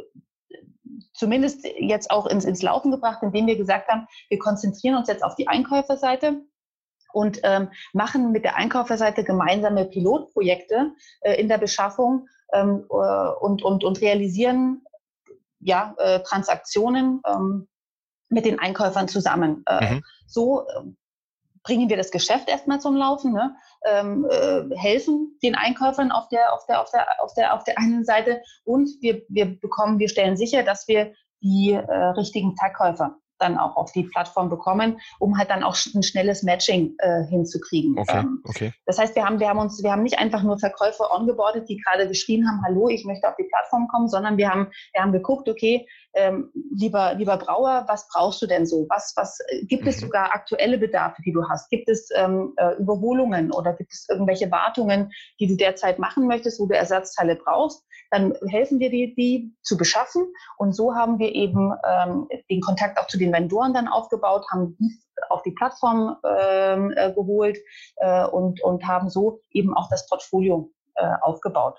zumindest 1.12 1.66
jetzt 1.78 2.10
auch 2.10 2.26
ins, 2.26 2.44
ins 2.44 2.62
Laufen 2.62 2.90
gebracht, 2.90 3.22
indem 3.22 3.46
wir 3.46 3.56
gesagt 3.56 3.88
haben, 3.88 4.06
wir 4.28 4.38
konzentrieren 4.38 4.96
uns 4.96 5.08
jetzt 5.08 5.22
auf 5.22 5.34
die 5.34 5.48
Einkäuferseite 5.48 6.42
und 7.12 7.40
ähm, 7.42 7.68
machen 7.92 8.32
mit 8.32 8.44
der 8.44 8.56
Einkäuferseite 8.56 9.24
gemeinsame 9.24 9.84
Pilotprojekte 9.84 10.92
äh, 11.22 11.34
in 11.34 11.48
der 11.48 11.58
Beschaffung 11.58 12.28
ähm, 12.52 12.86
äh, 12.90 13.28
und, 13.40 13.62
und, 13.62 13.84
und 13.84 14.00
realisieren 14.00 14.84
ja, 15.60 15.94
äh, 15.98 16.20
Transaktionen 16.22 17.20
ähm, 17.26 17.68
mit 18.28 18.46
den 18.46 18.58
Einkäufern 18.58 19.08
zusammen. 19.08 19.62
Äh, 19.66 19.94
mhm. 19.94 20.02
So 20.26 20.66
ähm, 20.76 20.96
bringen 21.62 21.90
wir 21.90 21.96
das 21.96 22.10
Geschäft 22.10 22.48
erstmal 22.48 22.80
zum 22.80 22.96
Laufen, 22.96 23.32
ne? 23.32 23.56
Ähm, 23.86 24.26
äh, 24.30 24.62
helfen 24.76 25.38
den 25.42 25.54
Einkäufern 25.54 26.10
auf 26.12 26.28
der, 26.28 26.52
auf 26.52 26.66
der, 26.66 26.80
auf 26.80 26.90
der, 26.90 27.06
auf 27.22 27.34
der, 27.34 27.54
auf 27.54 27.64
der 27.64 27.78
einen 27.78 28.04
Seite 28.04 28.42
und 28.64 28.90
wir, 29.00 29.22
wir 29.28 29.58
bekommen, 29.58 29.98
wir 29.98 30.08
stellen 30.08 30.36
sicher, 30.36 30.62
dass 30.62 30.88
wir 30.88 31.12
die 31.42 31.72
äh, 31.72 31.94
richtigen 32.16 32.56
Verkäufer 32.56 33.16
dann 33.40 33.58
auch 33.58 33.76
auf 33.76 33.90
die 33.92 34.04
Plattform 34.04 34.50
bekommen, 34.50 35.00
um 35.18 35.36
halt 35.38 35.50
dann 35.50 35.62
auch 35.62 35.76
ein 35.94 36.02
schnelles 36.02 36.42
Matching 36.42 36.94
äh, 36.98 37.24
hinzukriegen. 37.24 37.98
Okay, 37.98 38.18
ähm, 38.18 38.42
okay. 38.44 38.72
Das 38.86 38.98
heißt, 38.98 39.16
wir 39.16 39.24
haben, 39.24 39.40
wir 39.40 39.48
haben 39.48 39.58
uns, 39.58 39.82
wir 39.82 39.90
haben 39.90 40.02
nicht 40.02 40.18
einfach 40.18 40.42
nur 40.42 40.58
Verkäufer 40.58 41.10
ongeboardet, 41.10 41.68
die 41.68 41.78
gerade 41.78 42.06
geschrien 42.06 42.46
haben, 42.46 42.62
hallo, 42.64 42.88
ich 42.88 43.04
möchte 43.04 43.28
auf 43.28 43.36
die 43.36 43.44
Plattform 43.44 43.88
kommen, 43.88 44.08
sondern 44.08 44.36
wir 44.36 44.50
haben, 44.50 44.70
wir 44.92 45.02
haben 45.02 45.12
geguckt, 45.12 45.48
okay, 45.48 45.86
ähm, 46.14 46.50
lieber, 46.74 47.14
lieber 47.14 47.36
Brauer, 47.36 47.84
was 47.88 48.08
brauchst 48.08 48.42
du 48.42 48.46
denn 48.46 48.66
so? 48.66 48.86
Was, 48.88 49.12
was 49.16 49.38
äh, 49.48 49.64
gibt 49.64 49.82
mhm. 49.82 49.88
es 49.88 50.00
sogar 50.00 50.34
aktuelle 50.34 50.78
Bedarfe, 50.78 51.22
die 51.22 51.32
du 51.32 51.48
hast? 51.48 51.70
Gibt 51.70 51.88
es 51.88 52.08
ähm, 52.14 52.54
äh, 52.56 52.74
Überholungen 52.74 53.52
oder 53.52 53.74
gibt 53.74 53.92
es 53.92 54.08
irgendwelche 54.08 54.50
Wartungen, 54.50 55.12
die 55.38 55.46
du 55.46 55.56
derzeit 55.56 55.98
machen 55.98 56.26
möchtest, 56.26 56.60
wo 56.60 56.66
du 56.66 56.76
Ersatzteile 56.76 57.36
brauchst? 57.36 57.84
Dann 58.10 58.34
helfen 58.48 58.80
wir 58.80 58.90
dir, 58.90 59.14
die 59.14 59.54
zu 59.62 59.76
beschaffen. 59.76 60.32
Und 60.58 60.72
so 60.72 60.94
haben 60.94 61.18
wir 61.18 61.32
eben 61.32 61.72
ähm, 61.86 62.28
den 62.50 62.60
Kontakt 62.60 62.98
auch 62.98 63.06
zu 63.06 63.18
den 63.18 63.32
Vendoren 63.32 63.72
dann 63.72 63.86
aufgebaut, 63.86 64.46
haben 64.50 64.76
die 64.78 64.98
auf 65.28 65.42
die 65.42 65.52
Plattform 65.52 66.16
ähm, 66.24 66.92
äh, 66.96 67.12
geholt 67.12 67.58
äh, 67.96 68.24
und, 68.26 68.62
und 68.62 68.86
haben 68.86 69.10
so 69.10 69.40
eben 69.50 69.74
auch 69.74 69.88
das 69.90 70.08
Portfolio 70.08 70.70
äh, 70.94 71.12
aufgebaut. 71.20 71.78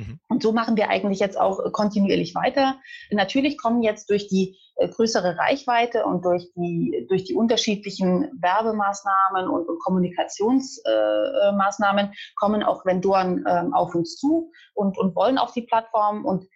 Mhm. 0.00 0.18
Und 0.28 0.42
so 0.42 0.52
machen 0.52 0.76
wir 0.76 0.88
eigentlich 0.88 1.20
jetzt 1.20 1.38
auch 1.38 1.62
äh, 1.64 1.70
kontinuierlich 1.70 2.34
weiter. 2.34 2.80
Natürlich 3.10 3.58
kommen 3.58 3.82
jetzt 3.82 4.08
durch 4.10 4.26
die 4.28 4.58
äh, 4.76 4.88
größere 4.88 5.36
Reichweite 5.38 6.06
und 6.06 6.24
durch 6.24 6.50
die, 6.56 7.06
durch 7.08 7.24
die 7.24 7.34
unterschiedlichen 7.34 8.30
Werbemaßnahmen 8.40 9.48
und, 9.48 9.68
und 9.68 9.78
Kommunikationsmaßnahmen 9.80 12.06
äh, 12.06 12.12
kommen 12.36 12.62
auch 12.62 12.86
Vendoren 12.86 13.44
ähm, 13.46 13.74
auf 13.74 13.94
uns 13.94 14.16
zu 14.16 14.50
und, 14.74 14.96
und 14.98 15.14
wollen 15.14 15.36
auf 15.38 15.52
die 15.52 15.62
Plattform 15.62 16.24
und 16.24 16.46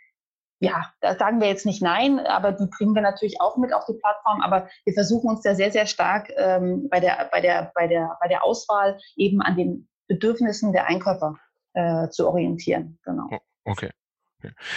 ja, 0.61 0.93
da 1.01 1.17
sagen 1.17 1.41
wir 1.41 1.49
jetzt 1.49 1.67
nicht 1.67 1.83
nein, 1.83 2.21
aber 2.21 2.53
die 2.53 2.67
bringen 2.67 2.95
wir 2.95 3.03
natürlich 3.03 3.41
auch 3.41 3.57
mit 3.59 3.75
auf 3.75 3.85
die 3.87 3.99
Plattform. 4.01 4.41
Aber 4.41 4.69
wir 4.85 4.95
versuchen 4.95 5.29
uns 5.29 5.43
da 5.43 5.55
sehr, 5.55 5.71
sehr 5.71 5.85
stark 5.85 6.33
ähm, 6.37 6.89
bei, 6.91 7.01
der, 7.01 7.29
bei, 7.31 7.43
der, 7.43 7.71
bei, 7.75 7.87
der, 7.87 8.17
bei 8.21 8.29
der 8.29 8.43
Auswahl 8.45 8.99
eben 9.17 9.43
an 9.43 9.57
den 9.57 9.91
Bedürfnissen 10.09 10.73
der 10.73 10.87
Einkäufer 10.87 11.37
äh, 11.75 12.09
zu 12.09 12.29
orientieren. 12.29 12.99
Genau. 13.05 13.29
Okay. 13.65 13.91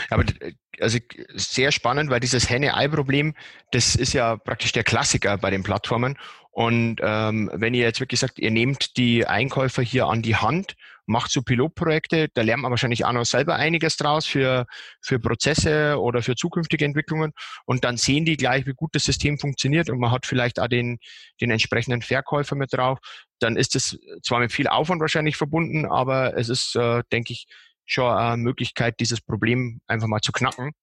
Aber 0.09 0.23
äh, 0.41 0.53
also 0.79 0.99
sehr 1.33 1.71
spannend, 1.71 2.09
weil 2.09 2.19
dieses 2.19 2.49
Henne-Ei-Problem, 2.49 3.35
das 3.71 3.95
ist 3.95 4.13
ja 4.13 4.37
praktisch 4.37 4.71
der 4.71 4.83
Klassiker 4.83 5.37
bei 5.37 5.49
den 5.49 5.63
Plattformen. 5.63 6.17
Und 6.51 6.97
ähm, 7.01 7.51
wenn 7.53 7.73
ihr 7.73 7.83
jetzt 7.83 7.99
wirklich 7.99 8.19
sagt, 8.19 8.39
ihr 8.39 8.51
nehmt 8.51 8.97
die 8.97 9.27
Einkäufer 9.27 9.81
hier 9.81 10.07
an 10.07 10.21
die 10.21 10.35
Hand, 10.35 10.75
macht 11.07 11.31
so 11.31 11.41
Pilotprojekte, 11.41 12.27
da 12.33 12.41
lernt 12.41 12.61
man 12.61 12.71
wahrscheinlich 12.71 13.05
auch 13.05 13.13
noch 13.13 13.25
selber 13.25 13.55
einiges 13.55 13.97
draus 13.97 14.25
für, 14.25 14.65
für 15.01 15.19
Prozesse 15.19 15.99
oder 15.99 16.21
für 16.21 16.35
zukünftige 16.35 16.85
Entwicklungen. 16.85 17.31
Und 17.65 17.83
dann 17.83 17.97
sehen 17.97 18.25
die 18.25 18.37
gleich, 18.37 18.65
wie 18.67 18.73
gut 18.73 18.93
das 18.93 19.05
System 19.05 19.39
funktioniert 19.39 19.89
und 19.89 19.99
man 19.99 20.11
hat 20.11 20.25
vielleicht 20.25 20.59
auch 20.59 20.67
den, 20.67 20.99
den 21.41 21.49
entsprechenden 21.49 22.01
Verkäufer 22.01 22.55
mit 22.55 22.73
drauf. 22.73 22.99
Dann 23.39 23.55
ist 23.55 23.75
es 23.75 23.97
zwar 24.21 24.39
mit 24.39 24.51
viel 24.51 24.67
Aufwand 24.67 25.01
wahrscheinlich 25.01 25.37
verbunden, 25.37 25.85
aber 25.85 26.37
es 26.37 26.49
ist, 26.49 26.75
äh, 26.75 27.03
denke 27.11 27.33
ich, 27.33 27.47
schon 27.85 28.11
eine 28.11 28.37
Möglichkeit, 28.37 28.99
dieses 28.99 29.21
Problem 29.21 29.79
einfach 29.87 30.07
mal 30.07 30.19
zu 30.19 30.33
knacken. 30.33 30.73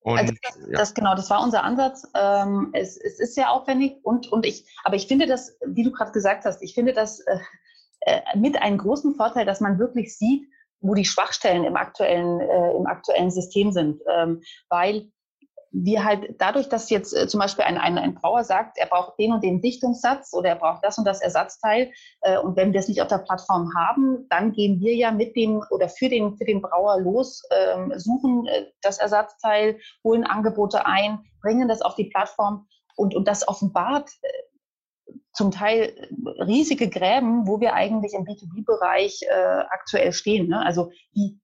Und, 0.00 0.18
also 0.18 0.32
das, 0.42 0.56
ja. 0.56 0.78
das, 0.78 0.94
genau, 0.94 1.14
das 1.14 1.28
war 1.28 1.42
unser 1.42 1.62
Ansatz. 1.64 2.06
Ähm, 2.14 2.70
es, 2.72 2.96
es, 2.96 3.20
ist 3.20 3.34
sehr 3.34 3.50
aufwendig 3.50 3.96
und, 4.02 4.32
und 4.32 4.46
ich, 4.46 4.64
aber 4.84 4.96
ich 4.96 5.06
finde 5.06 5.26
das, 5.26 5.58
wie 5.66 5.82
du 5.82 5.92
gerade 5.92 6.12
gesagt 6.12 6.46
hast, 6.46 6.62
ich 6.62 6.72
finde 6.72 6.94
das 6.94 7.20
äh, 7.20 7.38
äh, 8.00 8.20
mit 8.36 8.60
einem 8.60 8.78
großen 8.78 9.14
Vorteil, 9.14 9.46
dass 9.46 9.60
man 9.60 9.78
wirklich 9.78 10.16
sieht, 10.16 10.48
wo 10.80 10.94
die 10.94 11.04
Schwachstellen 11.04 11.64
im 11.64 11.76
aktuellen, 11.76 12.40
äh, 12.40 12.72
im 12.72 12.86
aktuellen 12.86 13.30
System 13.30 13.72
sind. 13.72 14.00
Ähm, 14.08 14.42
weil 14.68 15.10
wir 15.70 16.04
halt 16.04 16.34
dadurch, 16.38 16.68
dass 16.68 16.90
jetzt 16.90 17.14
äh, 17.14 17.26
zum 17.28 17.40
Beispiel 17.40 17.64
ein, 17.64 17.78
ein, 17.78 17.98
ein 17.98 18.14
Brauer 18.14 18.44
sagt, 18.44 18.78
er 18.78 18.86
braucht 18.86 19.18
den 19.18 19.32
und 19.32 19.44
den 19.44 19.60
Dichtungssatz 19.60 20.32
oder 20.32 20.50
er 20.50 20.56
braucht 20.56 20.84
das 20.84 20.98
und 20.98 21.04
das 21.04 21.20
Ersatzteil 21.20 21.92
äh, 22.22 22.38
und 22.38 22.56
wenn 22.56 22.72
wir 22.72 22.80
es 22.80 22.88
nicht 22.88 23.02
auf 23.02 23.08
der 23.08 23.18
Plattform 23.18 23.70
haben, 23.76 24.26
dann 24.30 24.52
gehen 24.52 24.80
wir 24.80 24.94
ja 24.94 25.10
mit 25.10 25.36
dem 25.36 25.62
oder 25.70 25.88
für 25.88 26.08
den, 26.08 26.36
für 26.36 26.44
den 26.44 26.62
Brauer 26.62 27.00
los, 27.00 27.42
ähm, 27.50 27.92
suchen 27.96 28.46
äh, 28.46 28.66
das 28.82 28.98
Ersatzteil, 28.98 29.78
holen 30.04 30.24
Angebote 30.24 30.86
ein, 30.86 31.20
bringen 31.42 31.68
das 31.68 31.82
auf 31.82 31.94
die 31.94 32.08
Plattform 32.08 32.66
und, 32.96 33.14
und 33.14 33.28
das 33.28 33.46
offenbart 33.46 34.10
äh, 34.22 34.28
zum 35.38 35.52
Teil 35.52 35.94
riesige 36.40 36.90
Gräben, 36.90 37.46
wo 37.46 37.60
wir 37.60 37.72
eigentlich 37.72 38.12
im 38.12 38.24
B2B-Bereich 38.24 39.22
äh, 39.22 39.62
aktuell 39.70 40.12
stehen. 40.12 40.48
Ne? 40.48 40.60
Also 40.66 40.90
die, 41.14 41.38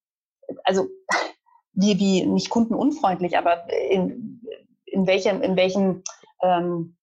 also 0.64 0.88
wie, 1.72 2.00
wie 2.00 2.26
nicht 2.26 2.50
kundenunfreundlich, 2.50 3.38
aber 3.38 3.72
in, 3.90 4.42
in 4.84 5.06
welchem, 5.06 5.42
in 5.42 5.54
welchem 5.54 6.02
ähm, 6.42 6.96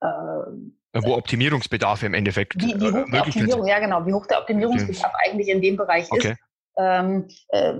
äh, 0.00 0.06
wo 1.02 1.14
Optimierungsbedarf 1.16 2.04
im 2.04 2.14
Endeffekt 2.14 2.54
wie, 2.62 2.80
wie 2.80 2.92
hoch 2.92 3.10
der 3.10 3.22
Optimierung, 3.22 3.66
ja 3.66 3.80
genau, 3.80 4.06
wie 4.06 4.14
hoch 4.14 4.26
der 4.26 4.38
Optimierungsbedarf 4.40 5.12
okay. 5.12 5.28
eigentlich 5.28 5.48
in 5.48 5.60
dem 5.60 5.76
Bereich 5.76 6.10
okay. 6.10 6.30
ist. 6.30 6.38
Ähm, 6.78 7.28
äh, 7.48 7.74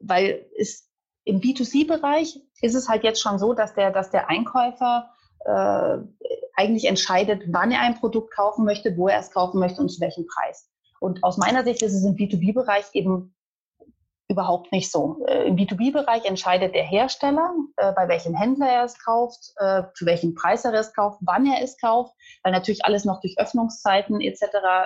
weil 0.00 0.46
es 0.58 0.90
im 1.24 1.40
B2C-Bereich 1.40 2.40
ist 2.62 2.74
es 2.74 2.88
halt 2.88 3.04
jetzt 3.04 3.20
schon 3.20 3.38
so, 3.38 3.52
dass 3.52 3.74
der, 3.74 3.90
dass 3.90 4.10
der 4.10 4.30
Einkäufer 4.30 5.10
äh, 5.44 5.98
eigentlich 6.58 6.86
entscheidet, 6.86 7.44
wann 7.46 7.70
er 7.70 7.80
ein 7.80 7.94
Produkt 7.94 8.34
kaufen 8.34 8.64
möchte, 8.64 8.96
wo 8.96 9.08
er 9.08 9.20
es 9.20 9.30
kaufen 9.30 9.60
möchte 9.60 9.80
und 9.80 9.88
zu 9.90 10.00
welchem 10.00 10.26
Preis. 10.26 10.68
Und 11.00 11.22
aus 11.22 11.36
meiner 11.36 11.62
Sicht 11.62 11.82
ist 11.82 11.94
es 11.94 12.04
im 12.04 12.16
B2B-Bereich 12.16 12.86
eben 12.94 13.34
überhaupt 14.28 14.72
nicht 14.72 14.90
so. 14.90 15.24
Äh, 15.26 15.46
Im 15.46 15.56
B2B-Bereich 15.56 16.24
entscheidet 16.26 16.74
der 16.74 16.82
Hersteller, 16.82 17.54
äh, 17.76 17.92
bei 17.92 18.08
welchem 18.08 18.34
Händler 18.34 18.68
er 18.68 18.84
es 18.84 18.98
kauft, 19.02 19.52
äh, 19.56 19.84
zu 19.94 20.04
welchem 20.04 20.34
Preis 20.34 20.64
er 20.64 20.74
es 20.74 20.92
kauft, 20.92 21.18
wann 21.22 21.46
er 21.46 21.62
es 21.62 21.78
kauft, 21.78 22.14
weil 22.42 22.52
natürlich 22.52 22.84
alles 22.84 23.04
noch 23.04 23.20
durch 23.20 23.38
Öffnungszeiten 23.38 24.20
etc. 24.20 24.42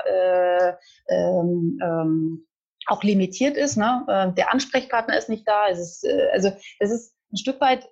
Äh, 0.06 0.72
ähm, 1.08 1.78
ähm, 1.82 2.46
auch 2.86 3.02
limitiert 3.02 3.56
ist. 3.56 3.76
Ne? 3.76 4.32
Der 4.36 4.52
Ansprechpartner 4.52 5.16
ist 5.16 5.28
nicht 5.28 5.46
da. 5.46 5.68
Es 5.70 5.78
ist, 5.78 6.06
also 6.32 6.50
es 6.80 6.90
ist 6.90 7.14
ein 7.32 7.36
Stück 7.36 7.60
weit 7.60 7.88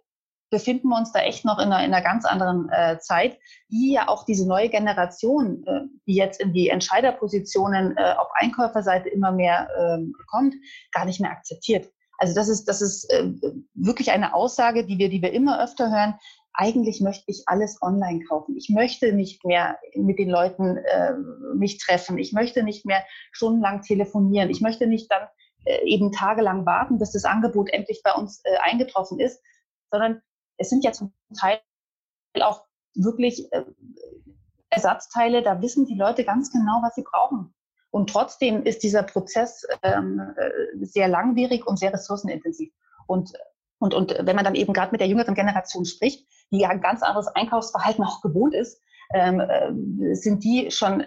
befinden 0.50 0.88
wir 0.88 0.98
uns 0.98 1.12
da 1.12 1.20
echt 1.20 1.44
noch 1.44 1.58
in 1.58 1.72
einer, 1.72 1.84
in 1.84 1.94
einer 1.94 2.02
ganz 2.02 2.24
anderen 2.24 2.68
äh, 2.70 2.98
Zeit, 2.98 3.38
die 3.68 3.92
ja 3.92 4.08
auch 4.08 4.24
diese 4.24 4.46
neue 4.46 4.68
Generation, 4.68 5.64
äh, 5.66 5.82
die 6.06 6.14
jetzt 6.14 6.40
in 6.40 6.52
die 6.52 6.68
Entscheiderpositionen 6.68 7.96
äh, 7.96 8.14
auf 8.18 8.28
Einkäuferseite 8.34 9.08
immer 9.08 9.32
mehr 9.32 9.68
ähm, 9.78 10.14
kommt, 10.28 10.54
gar 10.92 11.04
nicht 11.04 11.20
mehr 11.20 11.30
akzeptiert. 11.30 11.90
Also 12.18 12.34
das 12.34 12.48
ist, 12.48 12.66
das 12.66 12.82
ist 12.82 13.10
äh, 13.10 13.32
wirklich 13.74 14.10
eine 14.10 14.34
Aussage, 14.34 14.84
die 14.84 14.98
wir, 14.98 15.08
die 15.08 15.22
wir 15.22 15.32
immer 15.32 15.62
öfter 15.62 15.90
hören. 15.90 16.18
Eigentlich 16.52 17.00
möchte 17.00 17.24
ich 17.28 17.44
alles 17.46 17.80
online 17.80 18.24
kaufen. 18.24 18.56
Ich 18.56 18.68
möchte 18.68 19.12
nicht 19.12 19.44
mehr 19.44 19.78
mit 19.94 20.18
den 20.18 20.28
Leuten 20.28 20.76
äh, 20.76 21.14
mich 21.54 21.78
treffen. 21.78 22.18
Ich 22.18 22.32
möchte 22.32 22.62
nicht 22.62 22.84
mehr 22.84 23.02
stundenlang 23.32 23.82
telefonieren. 23.82 24.50
Ich 24.50 24.60
möchte 24.60 24.86
nicht 24.86 25.10
dann 25.10 25.28
äh, 25.64 25.86
eben 25.86 26.12
tagelang 26.12 26.66
warten, 26.66 26.98
bis 26.98 27.12
das 27.12 27.24
Angebot 27.24 27.70
endlich 27.72 28.02
bei 28.02 28.12
uns 28.12 28.42
äh, 28.44 28.56
eingetroffen 28.58 29.20
ist, 29.20 29.40
sondern 29.90 30.20
es 30.60 30.68
sind 30.68 30.84
ja 30.84 30.92
zum 30.92 31.12
Teil 31.38 31.58
auch 32.40 32.64
wirklich 32.94 33.50
äh, 33.52 33.64
Ersatzteile, 34.68 35.42
da 35.42 35.60
wissen 35.62 35.86
die 35.86 35.96
Leute 35.96 36.24
ganz 36.24 36.52
genau, 36.52 36.80
was 36.82 36.94
sie 36.94 37.02
brauchen. 37.02 37.52
Und 37.90 38.10
trotzdem 38.10 38.62
ist 38.62 38.84
dieser 38.84 39.02
Prozess 39.02 39.66
ähm, 39.82 40.20
äh, 40.36 40.84
sehr 40.84 41.08
langwierig 41.08 41.66
und 41.66 41.78
sehr 41.78 41.92
ressourcenintensiv. 41.92 42.72
Und, 43.08 43.32
und, 43.78 43.94
und 43.94 44.14
wenn 44.20 44.36
man 44.36 44.44
dann 44.44 44.54
eben 44.54 44.72
gerade 44.72 44.92
mit 44.92 45.00
der 45.00 45.08
jüngeren 45.08 45.34
Generation 45.34 45.84
spricht, 45.84 46.28
die 46.52 46.60
ja 46.60 46.68
ein 46.68 46.80
ganz 46.80 47.02
anderes 47.02 47.26
Einkaufsverhalten 47.28 48.04
auch 48.04 48.20
gewohnt 48.20 48.54
ist, 48.54 48.80
ähm, 49.12 49.40
äh, 49.40 50.14
sind 50.14 50.44
die 50.44 50.70
schon 50.70 51.04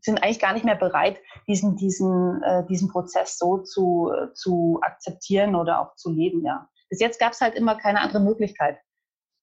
sind 0.00 0.22
eigentlich 0.22 0.38
gar 0.38 0.52
nicht 0.52 0.64
mehr 0.64 0.76
bereit, 0.76 1.18
diesen, 1.48 1.76
diesen, 1.76 2.40
äh, 2.42 2.64
diesen 2.66 2.88
Prozess 2.88 3.38
so 3.38 3.58
zu, 3.58 4.12
zu 4.34 4.78
akzeptieren 4.82 5.56
oder 5.56 5.80
auch 5.80 5.96
zu 5.96 6.10
leben, 6.10 6.44
ja. 6.44 6.68
Bis 6.88 7.00
jetzt 7.00 7.18
gab 7.18 7.32
es 7.32 7.40
halt 7.40 7.54
immer 7.54 7.76
keine 7.76 8.00
andere 8.00 8.20
Möglichkeit, 8.20 8.78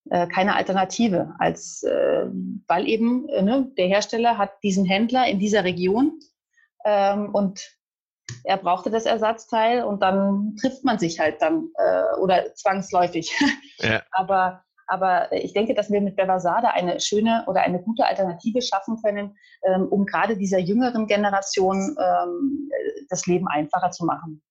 äh, 0.10 0.28
keine 0.28 0.56
Alternative, 0.56 1.34
als 1.40 1.84
äh, 1.84 2.26
weil 2.68 2.88
eben 2.88 3.28
äh, 3.30 3.42
ne, 3.42 3.72
der 3.78 3.88
Hersteller 3.88 4.38
hat 4.38 4.52
diesen 4.64 4.86
Händler 4.86 5.28
in 5.28 5.40
dieser 5.40 5.64
Region 5.64 6.20
ähm, 6.86 7.34
und 7.34 7.78
er 8.46 8.58
brauchte 8.58 8.90
das 8.90 9.06
Ersatzteil 9.06 9.84
und 9.84 10.02
dann 10.02 10.56
trifft 10.60 10.84
man 10.84 11.00
sich 11.00 11.20
halt 11.20 11.42
dann 11.42 11.70
äh, 11.76 12.20
oder 12.20 12.54
zwangsläufig. 12.56 13.34
Ja. 13.80 14.02
aber 14.12 14.64
aber 14.88 15.32
ich 15.32 15.54
denke, 15.54 15.74
dass 15.74 15.92
wir 15.92 16.02
mit 16.02 16.16
Bevasada 16.16 16.70
eine 16.70 17.00
schöne 17.00 17.46
oder 17.48 17.62
eine 17.62 17.82
gute 17.82 18.06
Alternative 18.06 18.62
schaffen 18.62 19.02
können, 19.02 19.36
ähm, 19.64 19.88
um 19.88 20.06
gerade 20.06 20.38
dieser 20.38 20.60
jüngeren 20.60 21.08
Generation 21.08 21.96
ähm, 22.00 22.70
das 23.10 23.26
Leben 23.26 23.48
einfacher 23.48 23.92
zu 23.92 24.06
machen. 24.06 24.44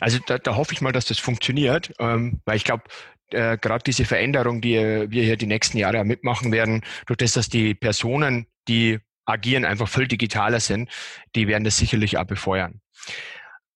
Also 0.00 0.18
da, 0.26 0.38
da 0.38 0.56
hoffe 0.56 0.72
ich 0.72 0.80
mal, 0.80 0.92
dass 0.92 1.06
das 1.06 1.18
funktioniert, 1.18 1.92
ähm, 1.98 2.40
weil 2.44 2.56
ich 2.56 2.64
glaube, 2.64 2.84
äh, 3.30 3.58
gerade 3.58 3.82
diese 3.84 4.04
Veränderung, 4.04 4.60
die 4.60 4.74
wir 4.74 5.22
hier 5.22 5.36
die 5.36 5.46
nächsten 5.46 5.78
Jahre 5.78 6.04
mitmachen 6.04 6.52
werden, 6.52 6.82
durch 7.06 7.18
das, 7.18 7.32
dass 7.32 7.48
die 7.48 7.74
Personen, 7.74 8.46
die 8.68 8.98
agieren, 9.24 9.64
einfach 9.64 9.88
voll 9.88 10.08
digitaler 10.08 10.60
sind, 10.60 10.90
die 11.34 11.46
werden 11.46 11.64
das 11.64 11.76
sicherlich 11.76 12.18
auch 12.18 12.24
befeuern. 12.24 12.80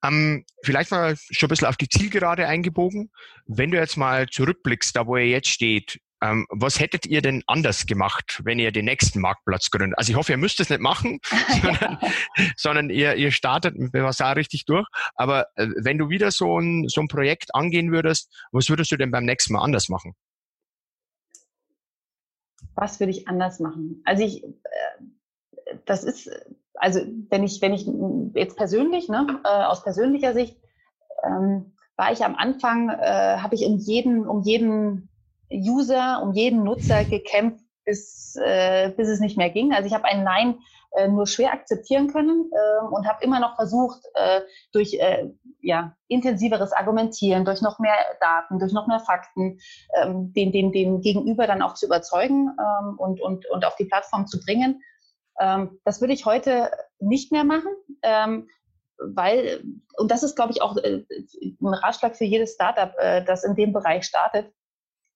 Ähm, 0.04 0.44
vielleicht 0.62 0.90
mal 0.90 1.16
schon 1.30 1.46
ein 1.46 1.50
bisschen 1.50 1.68
auf 1.68 1.76
die 1.76 1.88
Zielgerade 1.88 2.46
eingebogen. 2.46 3.10
Wenn 3.46 3.70
du 3.70 3.78
jetzt 3.78 3.96
mal 3.96 4.28
zurückblickst, 4.28 4.94
da 4.96 5.06
wo 5.06 5.16
ihr 5.16 5.28
jetzt 5.28 5.48
steht, 5.48 6.00
ähm, 6.24 6.46
was 6.48 6.80
hättet 6.80 7.04
ihr 7.04 7.20
denn 7.20 7.42
anders 7.46 7.84
gemacht, 7.84 8.40
wenn 8.44 8.58
ihr 8.58 8.72
den 8.72 8.86
nächsten 8.86 9.20
Marktplatz 9.20 9.70
gründet? 9.70 9.98
Also 9.98 10.10
ich 10.10 10.16
hoffe, 10.16 10.32
ihr 10.32 10.38
müsst 10.38 10.58
es 10.58 10.70
nicht 10.70 10.80
machen, 10.80 11.20
sondern, 11.62 11.98
sondern, 12.56 12.90
ihr, 12.90 13.14
ihr 13.16 13.30
startet 13.30 13.76
mit 13.76 13.92
Bevassar 13.92 14.34
richtig 14.34 14.64
durch. 14.64 14.86
Aber 15.16 15.48
äh, 15.56 15.68
wenn 15.76 15.98
du 15.98 16.08
wieder 16.08 16.30
so 16.30 16.58
ein, 16.58 16.88
so 16.88 17.02
ein 17.02 17.08
Projekt 17.08 17.54
angehen 17.54 17.92
würdest, 17.92 18.32
was 18.52 18.70
würdest 18.70 18.90
du 18.90 18.96
denn 18.96 19.10
beim 19.10 19.24
nächsten 19.24 19.52
Mal 19.52 19.62
anders 19.62 19.90
machen? 19.90 20.14
Was 22.74 23.00
würde 23.00 23.10
ich 23.10 23.28
anders 23.28 23.60
machen? 23.60 24.00
Also 24.06 24.24
ich, 24.24 24.44
äh, 24.44 24.48
das 25.84 26.04
ist, 26.04 26.30
also 26.74 27.00
wenn 27.28 27.44
ich, 27.44 27.60
wenn 27.60 27.74
ich 27.74 27.86
jetzt 28.34 28.56
persönlich, 28.56 29.10
ne, 29.10 29.40
äh, 29.44 29.64
aus 29.64 29.82
persönlicher 29.82 30.32
Sicht, 30.32 30.56
ähm, 31.22 31.74
war 31.96 32.12
ich 32.12 32.24
am 32.24 32.34
Anfang, 32.34 32.88
äh, 32.88 33.36
habe 33.38 33.54
ich 33.54 33.66
um 33.66 33.76
jeden, 33.76 34.26
um 34.26 34.40
jeden 34.42 35.10
User, 35.52 36.22
um 36.22 36.32
jeden 36.32 36.64
Nutzer 36.64 37.04
gekämpft, 37.04 37.64
bis, 37.84 38.36
äh, 38.36 38.90
bis 38.96 39.08
es 39.08 39.20
nicht 39.20 39.36
mehr 39.36 39.50
ging. 39.50 39.72
Also 39.72 39.86
ich 39.86 39.94
habe 39.94 40.04
ein 40.04 40.24
Nein 40.24 40.58
äh, 40.94 41.08
nur 41.08 41.26
schwer 41.26 41.52
akzeptieren 41.52 42.08
können 42.08 42.50
äh, 42.52 42.86
und 42.86 43.06
habe 43.06 43.22
immer 43.24 43.40
noch 43.40 43.56
versucht, 43.56 44.00
äh, 44.14 44.42
durch 44.72 44.94
äh, 44.94 45.28
ja, 45.60 45.96
intensiveres 46.08 46.72
Argumentieren, 46.72 47.44
durch 47.44 47.62
noch 47.62 47.78
mehr 47.78 47.96
Daten, 48.20 48.58
durch 48.58 48.72
noch 48.72 48.86
mehr 48.86 49.00
Fakten, 49.00 49.58
ähm, 50.00 50.32
den, 50.32 50.52
den, 50.52 50.72
den 50.72 51.00
Gegenüber 51.00 51.46
dann 51.46 51.62
auch 51.62 51.74
zu 51.74 51.86
überzeugen 51.86 52.56
ähm, 52.58 52.98
und, 52.98 53.20
und, 53.20 53.46
und 53.50 53.64
auf 53.64 53.76
die 53.76 53.86
Plattform 53.86 54.26
zu 54.26 54.38
bringen. 54.40 54.82
Ähm, 55.40 55.80
das 55.84 56.00
würde 56.00 56.14
ich 56.14 56.26
heute 56.26 56.70
nicht 57.00 57.32
mehr 57.32 57.44
machen, 57.44 57.72
ähm, 58.02 58.48
weil, 58.98 59.64
und 59.96 60.10
das 60.10 60.22
ist, 60.22 60.36
glaube 60.36 60.52
ich, 60.52 60.62
auch 60.62 60.76
äh, 60.76 61.04
ein 61.40 61.74
Ratschlag 61.74 62.14
für 62.14 62.24
jedes 62.24 62.54
Startup, 62.54 62.92
das 63.26 63.42
in 63.42 63.56
dem 63.56 63.72
Bereich 63.72 64.04
startet, 64.04 64.52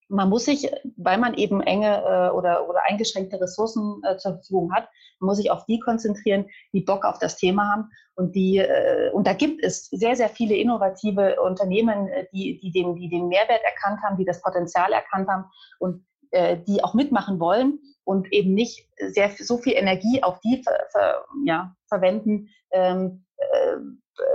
man 0.08 0.28
muss 0.28 0.46
sich, 0.46 0.70
weil 0.96 1.18
man 1.18 1.34
eben 1.34 1.60
enge 1.60 2.02
äh, 2.02 2.30
oder, 2.30 2.68
oder 2.68 2.80
eingeschränkte 2.88 3.40
Ressourcen 3.40 4.00
äh, 4.04 4.16
zur 4.16 4.34
Verfügung 4.34 4.72
hat, 4.72 4.88
muss 5.20 5.36
sich 5.36 5.50
auf 5.50 5.64
die 5.66 5.78
konzentrieren, 5.78 6.46
die 6.72 6.80
Bock 6.80 7.04
auf 7.04 7.18
das 7.18 7.36
Thema 7.36 7.70
haben. 7.70 7.90
Und 8.14 8.34
die, 8.34 8.58
äh, 8.58 9.10
und 9.12 9.26
da 9.26 9.32
gibt 9.32 9.62
es 9.62 9.86
sehr, 9.86 10.16
sehr 10.16 10.28
viele 10.28 10.56
innovative 10.56 11.40
Unternehmen, 11.40 12.08
äh, 12.08 12.26
die, 12.32 12.58
die, 12.60 12.72
den, 12.72 12.96
die 12.96 13.08
den 13.08 13.28
Mehrwert 13.28 13.62
erkannt 13.64 14.02
haben, 14.02 14.16
die 14.16 14.24
das 14.24 14.40
Potenzial 14.42 14.92
erkannt 14.92 15.28
haben 15.28 15.44
und 15.78 16.04
äh, 16.30 16.58
die 16.66 16.82
auch 16.82 16.94
mitmachen 16.94 17.38
wollen 17.38 17.78
und 18.04 18.32
eben 18.32 18.54
nicht 18.54 18.88
sehr 18.98 19.30
so 19.38 19.58
viel 19.58 19.74
Energie 19.74 20.22
auf 20.22 20.40
die 20.40 20.62
ver, 20.62 20.78
ver, 20.90 21.24
ja, 21.44 21.74
verwenden, 21.88 22.48
ähm, 22.72 23.24
äh, 23.36 23.76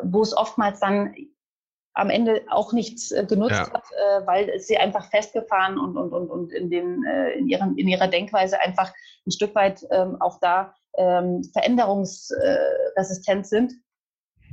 wo 0.03 0.21
es 0.21 0.35
oftmals 0.35 0.79
dann 0.79 1.13
am 1.93 2.09
Ende 2.09 2.41
auch 2.49 2.73
nichts 2.73 3.11
äh, 3.11 3.25
genutzt 3.25 3.51
ja. 3.51 3.71
hat, 3.71 3.85
äh, 3.91 4.25
weil 4.25 4.59
sie 4.59 4.77
einfach 4.77 5.09
festgefahren 5.09 5.77
und, 5.77 5.95
und, 5.97 6.11
und, 6.11 6.29
und 6.29 6.51
in, 6.51 6.69
den, 6.69 7.03
äh, 7.05 7.33
in, 7.33 7.47
ihren, 7.47 7.77
in 7.77 7.87
ihrer 7.87 8.07
Denkweise 8.07 8.59
einfach 8.59 8.91
ein 9.25 9.31
Stück 9.31 9.53
weit 9.55 9.85
ähm, 9.91 10.17
auch 10.19 10.39
da 10.39 10.73
ähm, 10.97 11.43
veränderungsresistent 11.53 13.47
sind. 13.47 13.73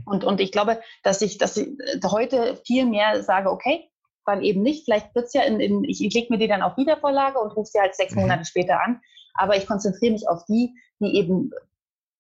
Und, 0.07 0.25
und 0.25 0.41
ich 0.41 0.53
glaube, 0.53 0.81
dass 1.03 1.23
ich, 1.23 1.39
dass 1.39 1.57
ich 1.57 1.69
heute 2.05 2.57
viel 2.67 2.87
mehr 2.87 3.23
sage, 3.23 3.51
okay, 3.51 3.91
dann 4.31 4.43
eben 4.43 4.63
nicht. 4.63 4.85
Vielleicht 4.85 5.15
wird's 5.15 5.35
ja 5.35 5.43
in, 5.43 5.61
in 5.61 5.85
ich, 5.85 6.05
ich 6.05 6.15
lege 6.15 6.29
mir 6.31 6.39
die 6.39 6.49
dann 6.49 6.63
auf 6.63 6.77
Wiedervorlage 6.77 7.39
und 7.39 7.55
rufe 7.57 7.71
sie 7.71 7.81
halt 7.81 7.95
sechs 7.95 8.15
mhm. 8.15 8.23
Monate 8.23 8.45
später 8.45 8.83
an. 8.83 9.01
Aber 9.35 9.57
ich 9.57 9.67
konzentriere 9.67 10.13
mich 10.13 10.29
auf 10.29 10.45
die, 10.47 10.75
die 11.01 11.17
eben 11.17 11.51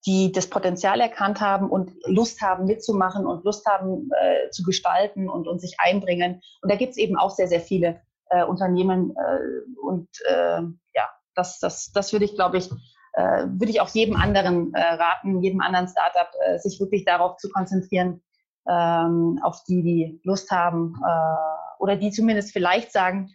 die 0.06 0.32
das 0.32 0.48
Potenzial 0.48 1.00
erkannt 1.00 1.40
haben 1.40 1.68
und 1.68 1.92
Lust 2.06 2.40
haben 2.40 2.64
mitzumachen 2.64 3.26
und 3.26 3.44
Lust 3.44 3.66
haben 3.66 4.08
äh, 4.18 4.50
zu 4.50 4.62
gestalten 4.62 5.28
und, 5.28 5.46
und 5.46 5.60
sich 5.60 5.76
einbringen. 5.78 6.40
Und 6.62 6.72
da 6.72 6.76
gibt 6.76 6.92
es 6.92 6.96
eben 6.96 7.16
auch 7.16 7.30
sehr, 7.30 7.48
sehr 7.48 7.60
viele 7.60 8.00
äh, 8.30 8.44
Unternehmen. 8.44 9.14
Äh, 9.16 9.80
und 9.82 10.08
äh, 10.26 10.62
ja, 10.94 11.10
das, 11.34 11.58
das, 11.58 11.92
das 11.92 12.12
würde 12.12 12.24
ich, 12.24 12.34
glaube 12.34 12.56
ich, 12.56 12.70
äh, 13.12 13.44
würde 13.46 13.70
ich 13.70 13.80
auch 13.80 13.88
jedem 13.90 14.16
anderen 14.16 14.72
äh, 14.72 14.80
raten, 14.80 15.42
jedem 15.42 15.60
anderen 15.60 15.88
Startup, 15.88 16.30
äh, 16.46 16.58
sich 16.58 16.80
wirklich 16.80 17.04
darauf 17.04 17.36
zu 17.36 17.50
konzentrieren, 17.50 18.22
ähm, 18.68 19.38
auf 19.42 19.64
die, 19.64 19.82
die 19.82 20.20
Lust 20.24 20.50
haben 20.50 20.94
äh, 21.06 21.82
oder 21.82 21.96
die 21.96 22.10
zumindest 22.10 22.52
vielleicht 22.52 22.92
sagen 22.92 23.30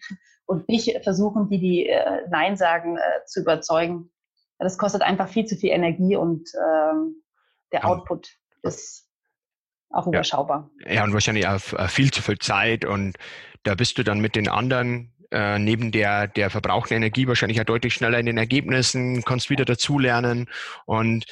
und 0.46 0.68
nicht 0.70 1.04
versuchen, 1.04 1.50
die, 1.50 1.60
die 1.60 1.88
äh, 1.88 2.22
Nein 2.30 2.58
sagen, 2.58 2.98
äh, 2.98 3.26
zu 3.26 3.42
überzeugen 3.42 4.12
das 4.58 4.78
kostet 4.78 5.02
einfach 5.02 5.28
viel 5.28 5.46
zu 5.46 5.56
viel 5.56 5.72
Energie 5.72 6.16
und 6.16 6.50
ähm, 6.56 7.22
der 7.72 7.86
Output 7.86 8.30
ist 8.64 9.10
auch 9.90 10.08
überschaubar. 10.08 10.70
Ja. 10.86 10.94
ja, 10.94 11.04
und 11.04 11.14
wahrscheinlich 11.14 11.48
auch 11.48 11.74
äh, 11.74 11.88
viel 11.88 12.12
zu 12.12 12.22
viel 12.22 12.40
Zeit 12.40 12.86
und 12.86 13.16
da 13.64 13.76
bist 13.76 13.98
du 13.98 14.04
dann 14.04 14.20
mit 14.20 14.36
den 14.36 14.48
anderen 14.48 15.14
äh, 15.32 15.60
neben 15.60 15.92
der, 15.92 16.28
der 16.28 16.50
verbrauchten 16.50 16.96
Energie 16.98 17.28
wahrscheinlich 17.28 17.58
ja 17.58 17.64
deutlich 17.64 17.94
schneller 17.94 18.20
in 18.20 18.26
den 18.26 18.38
Ergebnissen, 18.38 19.24
kannst 19.24 19.50
wieder 19.50 19.66
dazulernen 19.66 20.50
und 20.86 21.26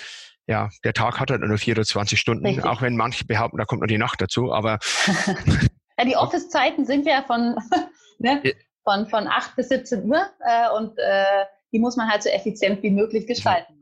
ja, 0.46 0.70
der 0.84 0.94
Tag 0.94 1.20
hat 1.20 1.32
halt 1.32 1.42
nur 1.42 1.58
24 1.58 2.20
Stunden, 2.20 2.46
Richtig. 2.46 2.66
auch 2.66 2.82
wenn 2.82 2.98
manche 2.98 3.26
behaupten, 3.26 3.58
da 3.58 3.66
kommt 3.66 3.82
noch 3.82 3.88
die 3.88 3.98
Nacht 3.98 4.20
dazu, 4.20 4.52
aber 4.52 4.80
ja, 5.98 6.06
die 6.06 6.18
Office-Zeiten 6.18 6.86
sind 6.86 7.06
ja 7.06 7.24
von, 7.24 7.56
ne, 8.20 8.42
von, 8.84 9.08
von 9.08 9.28
8 9.28 9.56
bis 9.56 9.70
17 9.70 10.04
Uhr 10.04 10.26
äh, 10.46 10.70
und 10.76 10.98
äh, 10.98 11.46
die 11.74 11.80
muss 11.80 11.98
man 11.98 12.10
halt 12.10 12.24
so 12.24 12.30
effizient 12.30 12.82
wie 12.84 12.92
möglich 12.92 13.28
gestalten. 13.28 13.74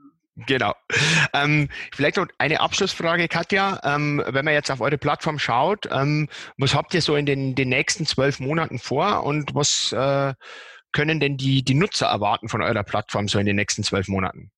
Genau. 0.48 0.74
Ähm, 1.34 1.70
vielleicht 1.94 2.18
noch 2.18 2.28
eine 2.38 2.62
Abschlussfrage, 2.62 3.28
Katja. 3.28 3.80
Ähm, 3.84 4.24
wenn 4.26 4.46
man 4.46 4.54
jetzt 4.54 4.72
auf 4.72 4.82
eure 4.82 4.98
Plattform 4.98 5.38
schaut, 5.38 5.88
ähm, 5.92 6.30
was 6.58 6.74
habt 6.74 6.94
ihr 6.94 7.02
so 7.02 7.16
in 7.16 7.26
den, 7.26 7.54
den 7.54 7.70
nächsten 7.70 8.06
zwölf 8.06 8.40
Monaten 8.40 8.80
vor 8.80 9.24
und 9.24 9.54
was 9.54 9.92
äh, 9.92 10.34
können 10.94 11.20
denn 11.20 11.38
die, 11.38 11.64
die 11.64 11.74
Nutzer 11.74 12.08
erwarten 12.08 12.50
von 12.50 12.62
eurer 12.62 12.84
Plattform 12.84 13.28
so 13.28 13.40
in 13.40 13.46
den 13.46 13.58
nächsten 13.58 13.84
zwölf 13.84 14.08
Monaten? 14.08 14.52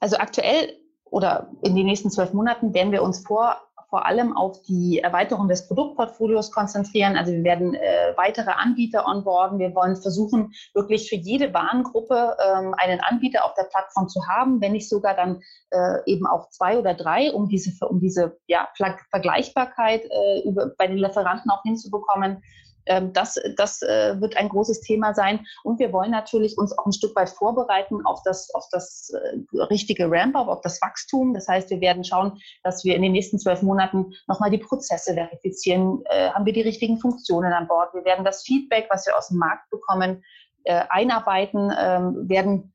Also 0.00 0.16
aktuell 0.16 0.76
oder 1.04 1.48
in 1.62 1.76
den 1.76 1.86
nächsten 1.86 2.10
zwölf 2.10 2.32
Monaten 2.32 2.74
werden 2.74 2.92
wir 2.92 3.02
uns 3.02 3.24
vor 3.24 3.60
vor 3.94 4.06
allem 4.06 4.36
auf 4.36 4.60
die 4.62 4.98
Erweiterung 4.98 5.46
des 5.46 5.68
Produktportfolios 5.68 6.50
konzentrieren. 6.50 7.16
Also 7.16 7.30
wir 7.30 7.44
werden 7.44 7.74
äh, 7.74 8.12
weitere 8.16 8.50
Anbieter 8.50 9.06
onboarden. 9.06 9.60
Wir 9.60 9.72
wollen 9.72 9.94
versuchen, 9.94 10.52
wirklich 10.74 11.08
für 11.08 11.14
jede 11.14 11.54
Warengruppe 11.54 12.36
ähm, 12.44 12.74
einen 12.76 12.98
Anbieter 12.98 13.44
auf 13.44 13.54
der 13.54 13.68
Plattform 13.70 14.08
zu 14.08 14.26
haben, 14.26 14.60
wenn 14.60 14.72
nicht 14.72 14.88
sogar 14.88 15.14
dann 15.14 15.40
äh, 15.70 15.98
eben 16.06 16.26
auch 16.26 16.50
zwei 16.50 16.76
oder 16.76 16.94
drei, 16.94 17.32
um 17.32 17.48
diese, 17.48 17.86
um 17.86 18.00
diese 18.00 18.36
ja, 18.48 18.68
Vergleichbarkeit 19.10 20.02
äh, 20.10 20.40
über, 20.40 20.72
bei 20.76 20.88
den 20.88 20.98
Lieferanten 20.98 21.48
auch 21.52 21.62
hinzubekommen. 21.62 22.42
Ähm, 22.86 23.12
das, 23.12 23.40
das 23.56 23.82
äh, 23.82 24.20
wird 24.20 24.36
ein 24.36 24.48
großes 24.48 24.80
Thema 24.80 25.14
sein. 25.14 25.46
Und 25.62 25.78
wir 25.78 25.92
wollen 25.92 26.10
natürlich 26.10 26.58
uns 26.58 26.76
auch 26.76 26.86
ein 26.86 26.92
Stück 26.92 27.14
weit 27.16 27.30
vorbereiten 27.30 28.04
auf 28.04 28.22
das, 28.24 28.52
auf 28.54 28.66
das 28.70 29.10
äh, 29.10 29.62
richtige 29.64 30.10
Ramp-up, 30.10 30.48
auf 30.48 30.60
das 30.60 30.80
Wachstum. 30.82 31.34
Das 31.34 31.48
heißt, 31.48 31.70
wir 31.70 31.80
werden 31.80 32.04
schauen, 32.04 32.40
dass 32.62 32.84
wir 32.84 32.96
in 32.96 33.02
den 33.02 33.12
nächsten 33.12 33.38
zwölf 33.38 33.62
Monaten 33.62 34.12
nochmal 34.26 34.50
die 34.50 34.58
Prozesse 34.58 35.14
verifizieren. 35.14 36.02
Äh, 36.06 36.30
haben 36.30 36.46
wir 36.46 36.52
die 36.52 36.62
richtigen 36.62 36.98
Funktionen 36.98 37.52
an 37.52 37.68
Bord? 37.68 37.94
Wir 37.94 38.04
werden 38.04 38.24
das 38.24 38.42
Feedback, 38.42 38.86
was 38.90 39.06
wir 39.06 39.16
aus 39.16 39.28
dem 39.28 39.38
Markt 39.38 39.70
bekommen, 39.70 40.22
einarbeiten, 40.66 41.70
ähm, 41.78 42.26
werden 42.26 42.72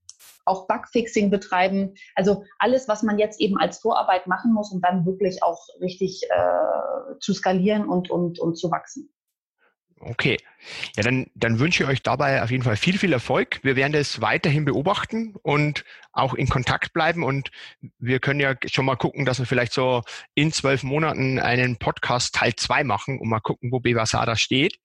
auch 0.50 0.68
Bugfixing 0.68 1.30
betreiben. 1.30 1.96
Also 2.16 2.44
alles, 2.58 2.88
was 2.88 3.04
man 3.04 3.18
jetzt 3.18 3.40
eben 3.40 3.58
als 3.58 3.80
Vorarbeit 3.80 4.28
machen 4.28 4.54
muss, 4.54 4.72
um 4.72 4.82
dann 4.82 5.06
wirklich 5.06 5.44
auch 5.44 5.68
richtig 5.80 6.24
äh, 6.30 7.20
zu 7.20 7.34
skalieren 7.34 7.88
und, 7.88 8.10
und, 8.10 8.40
und 8.40 8.58
zu 8.58 8.70
wachsen. 8.72 9.10
Okay. 10.02 10.38
Ja, 10.96 11.04
dann, 11.04 11.28
dann 11.36 11.60
wünsche 11.60 11.84
ich 11.84 11.90
euch 11.90 12.04
dabei 12.04 12.42
auf 12.42 12.52
jeden 12.52 12.64
Fall 12.64 12.78
viel, 12.78 12.98
viel 12.98 13.12
Erfolg. 13.12 13.60
Wir 13.64 13.76
werden 13.76 13.94
das 13.94 14.22
weiterhin 14.22 14.66
beobachten 14.66 15.36
und 15.42 15.84
auch 16.14 16.34
in 16.34 16.48
Kontakt 16.48 16.94
bleiben. 16.94 17.24
Und 17.24 17.52
wir 17.98 18.20
können 18.20 18.40
ja 18.40 18.56
schon 18.66 18.86
mal 18.86 18.96
gucken, 18.96 19.26
dass 19.26 19.40
wir 19.40 19.46
vielleicht 19.46 19.74
so 19.74 20.04
in 20.36 20.52
zwölf 20.52 20.84
Monaten 20.84 21.40
einen 21.40 21.78
Podcast 21.78 22.36
Teil 22.36 22.56
zwei 22.56 22.84
machen 22.84 23.20
und 23.20 23.30
mal 23.30 23.40
gucken, 23.40 23.72
wo 23.72 23.80
Bevasada 23.80 24.36
steht. 24.36 24.80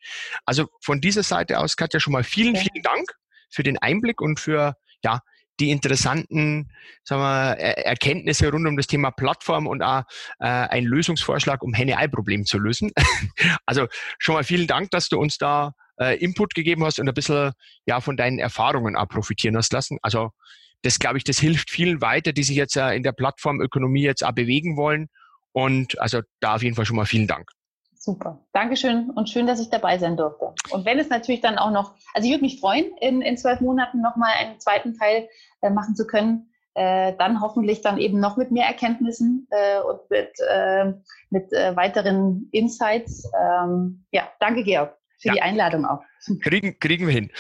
Also 0.44 0.68
von 0.81 1.00
dieser 1.00 1.22
Seite 1.22 1.61
aus, 1.61 1.77
Katja, 1.77 2.00
schon 2.00 2.12
mal 2.12 2.24
vielen, 2.24 2.57
vielen 2.57 2.83
Dank 2.83 3.12
für 3.50 3.62
den 3.62 3.79
Einblick 3.79 4.20
und 4.20 4.40
für 4.40 4.77
ja, 5.05 5.20
die 5.60 5.70
interessanten 5.70 6.70
sagen 7.04 7.22
wir, 7.22 7.58
Erkenntnisse 7.58 8.50
rund 8.50 8.66
um 8.66 8.76
das 8.76 8.86
Thema 8.86 9.10
Plattform 9.10 9.66
und 9.66 9.82
auch 9.82 10.02
äh, 10.40 10.46
ein 10.46 10.84
Lösungsvorschlag, 10.84 11.62
um 11.62 11.72
Henne-Ei-Problem 11.74 12.44
zu 12.44 12.58
lösen. 12.58 12.90
also 13.66 13.86
schon 14.18 14.34
mal 14.34 14.44
vielen 14.44 14.66
Dank, 14.66 14.90
dass 14.90 15.08
du 15.08 15.18
uns 15.18 15.38
da 15.38 15.72
äh, 16.00 16.18
Input 16.18 16.54
gegeben 16.54 16.84
hast 16.84 16.98
und 16.98 17.08
ein 17.08 17.14
bisschen 17.14 17.52
ja 17.86 18.00
von 18.00 18.16
deinen 18.16 18.38
Erfahrungen 18.38 18.96
auch 18.96 19.08
profitieren 19.08 19.56
hast 19.56 19.72
lassen. 19.72 19.98
Also 20.02 20.30
das 20.82 20.98
glaube 20.98 21.18
ich, 21.18 21.24
das 21.24 21.38
hilft 21.38 21.70
vielen 21.70 22.00
weiter, 22.00 22.32
die 22.32 22.42
sich 22.42 22.56
jetzt 22.56 22.76
äh, 22.76 22.94
in 22.94 23.02
der 23.02 23.12
Plattformökonomie 23.12 24.02
jetzt 24.02 24.24
auch 24.24 24.32
bewegen 24.32 24.76
wollen. 24.76 25.08
Und 25.52 25.98
also 26.00 26.20
da 26.40 26.56
auf 26.56 26.62
jeden 26.62 26.74
Fall 26.74 26.84
schon 26.84 26.96
mal 26.96 27.06
vielen 27.06 27.28
Dank. 27.28 27.48
Super. 28.04 28.38
Dankeschön 28.52 29.08
und 29.08 29.30
schön, 29.30 29.46
dass 29.46 29.62
ich 29.62 29.70
dabei 29.70 29.96
sein 29.96 30.18
durfte. 30.18 30.52
Und 30.68 30.84
wenn 30.84 30.98
es 30.98 31.08
natürlich 31.08 31.40
dann 31.40 31.56
auch 31.56 31.70
noch, 31.70 31.94
also 32.12 32.26
ich 32.26 32.34
würde 32.34 32.44
mich 32.44 32.60
freuen, 32.60 32.94
in, 33.00 33.22
in 33.22 33.38
zwölf 33.38 33.62
Monaten 33.62 34.02
nochmal 34.02 34.34
einen 34.38 34.60
zweiten 34.60 34.92
Teil 34.92 35.26
äh, 35.62 35.70
machen 35.70 35.96
zu 35.96 36.06
können. 36.06 36.50
Äh, 36.74 37.14
dann 37.16 37.40
hoffentlich 37.40 37.80
dann 37.80 37.96
eben 37.96 38.20
noch 38.20 38.36
mit 38.36 38.50
mehr 38.50 38.66
Erkenntnissen 38.66 39.48
äh, 39.50 39.80
und 39.80 40.00
mit, 40.10 40.32
äh, 40.46 40.92
mit 41.30 41.50
äh, 41.54 41.74
weiteren 41.76 42.50
Insights. 42.52 43.30
Ähm, 43.40 44.04
ja, 44.10 44.28
danke 44.38 44.64
Georg 44.64 44.98
für 45.18 45.28
ja. 45.28 45.34
die 45.34 45.42
Einladung 45.42 45.86
auch. 45.86 46.02
Kriegen, 46.42 46.78
kriegen 46.78 47.06
wir 47.06 47.14
hin. 47.14 47.30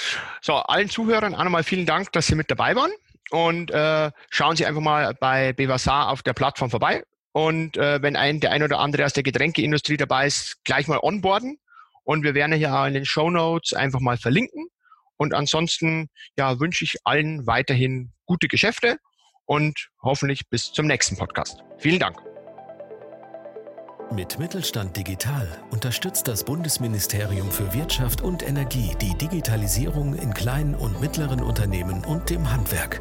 So, 0.40 0.54
allen 0.54 0.88
Zuhörern 0.88 1.34
auch 1.34 1.44
nochmal 1.44 1.64
vielen 1.64 1.84
Dank, 1.84 2.10
dass 2.12 2.26
Sie 2.26 2.36
mit 2.36 2.50
dabei 2.50 2.74
waren. 2.74 2.92
Und 3.30 3.70
äh, 3.70 4.10
schauen 4.30 4.56
Sie 4.56 4.64
einfach 4.64 4.80
mal 4.80 5.12
bei 5.12 5.52
Bevasar 5.52 6.08
auf 6.08 6.22
der 6.22 6.32
Plattform 6.32 6.70
vorbei. 6.70 7.04
Und 7.34 7.76
äh, 7.76 8.00
wenn 8.00 8.14
ein, 8.14 8.38
der 8.38 8.52
ein 8.52 8.62
oder 8.62 8.78
andere 8.78 9.04
aus 9.04 9.12
der 9.12 9.24
Getränkeindustrie 9.24 9.96
dabei 9.96 10.28
ist, 10.28 10.64
gleich 10.64 10.86
mal 10.86 11.00
onboarden. 11.02 11.58
Und 12.04 12.22
wir 12.22 12.34
werden 12.34 12.54
hier 12.54 12.86
in 12.86 12.94
den 12.94 13.04
Show 13.04 13.28
Notes 13.28 13.72
einfach 13.72 13.98
mal 13.98 14.16
verlinken. 14.16 14.68
Und 15.16 15.34
ansonsten 15.34 16.08
ja, 16.38 16.60
wünsche 16.60 16.84
ich 16.84 16.96
allen 17.02 17.44
weiterhin 17.46 18.12
gute 18.24 18.46
Geschäfte 18.46 18.98
und 19.46 19.88
hoffentlich 20.00 20.48
bis 20.48 20.70
zum 20.70 20.86
nächsten 20.86 21.16
Podcast. 21.16 21.58
Vielen 21.78 21.98
Dank. 21.98 22.18
Mit 24.12 24.38
Mittelstand 24.38 24.96
Digital 24.96 25.48
unterstützt 25.70 26.28
das 26.28 26.44
Bundesministerium 26.44 27.50
für 27.50 27.74
Wirtschaft 27.74 28.20
und 28.20 28.46
Energie 28.46 28.92
die 29.00 29.16
Digitalisierung 29.18 30.14
in 30.14 30.32
kleinen 30.34 30.76
und 30.76 31.00
mittleren 31.00 31.42
Unternehmen 31.42 32.04
und 32.04 32.30
dem 32.30 32.48
Handwerk. 32.48 33.00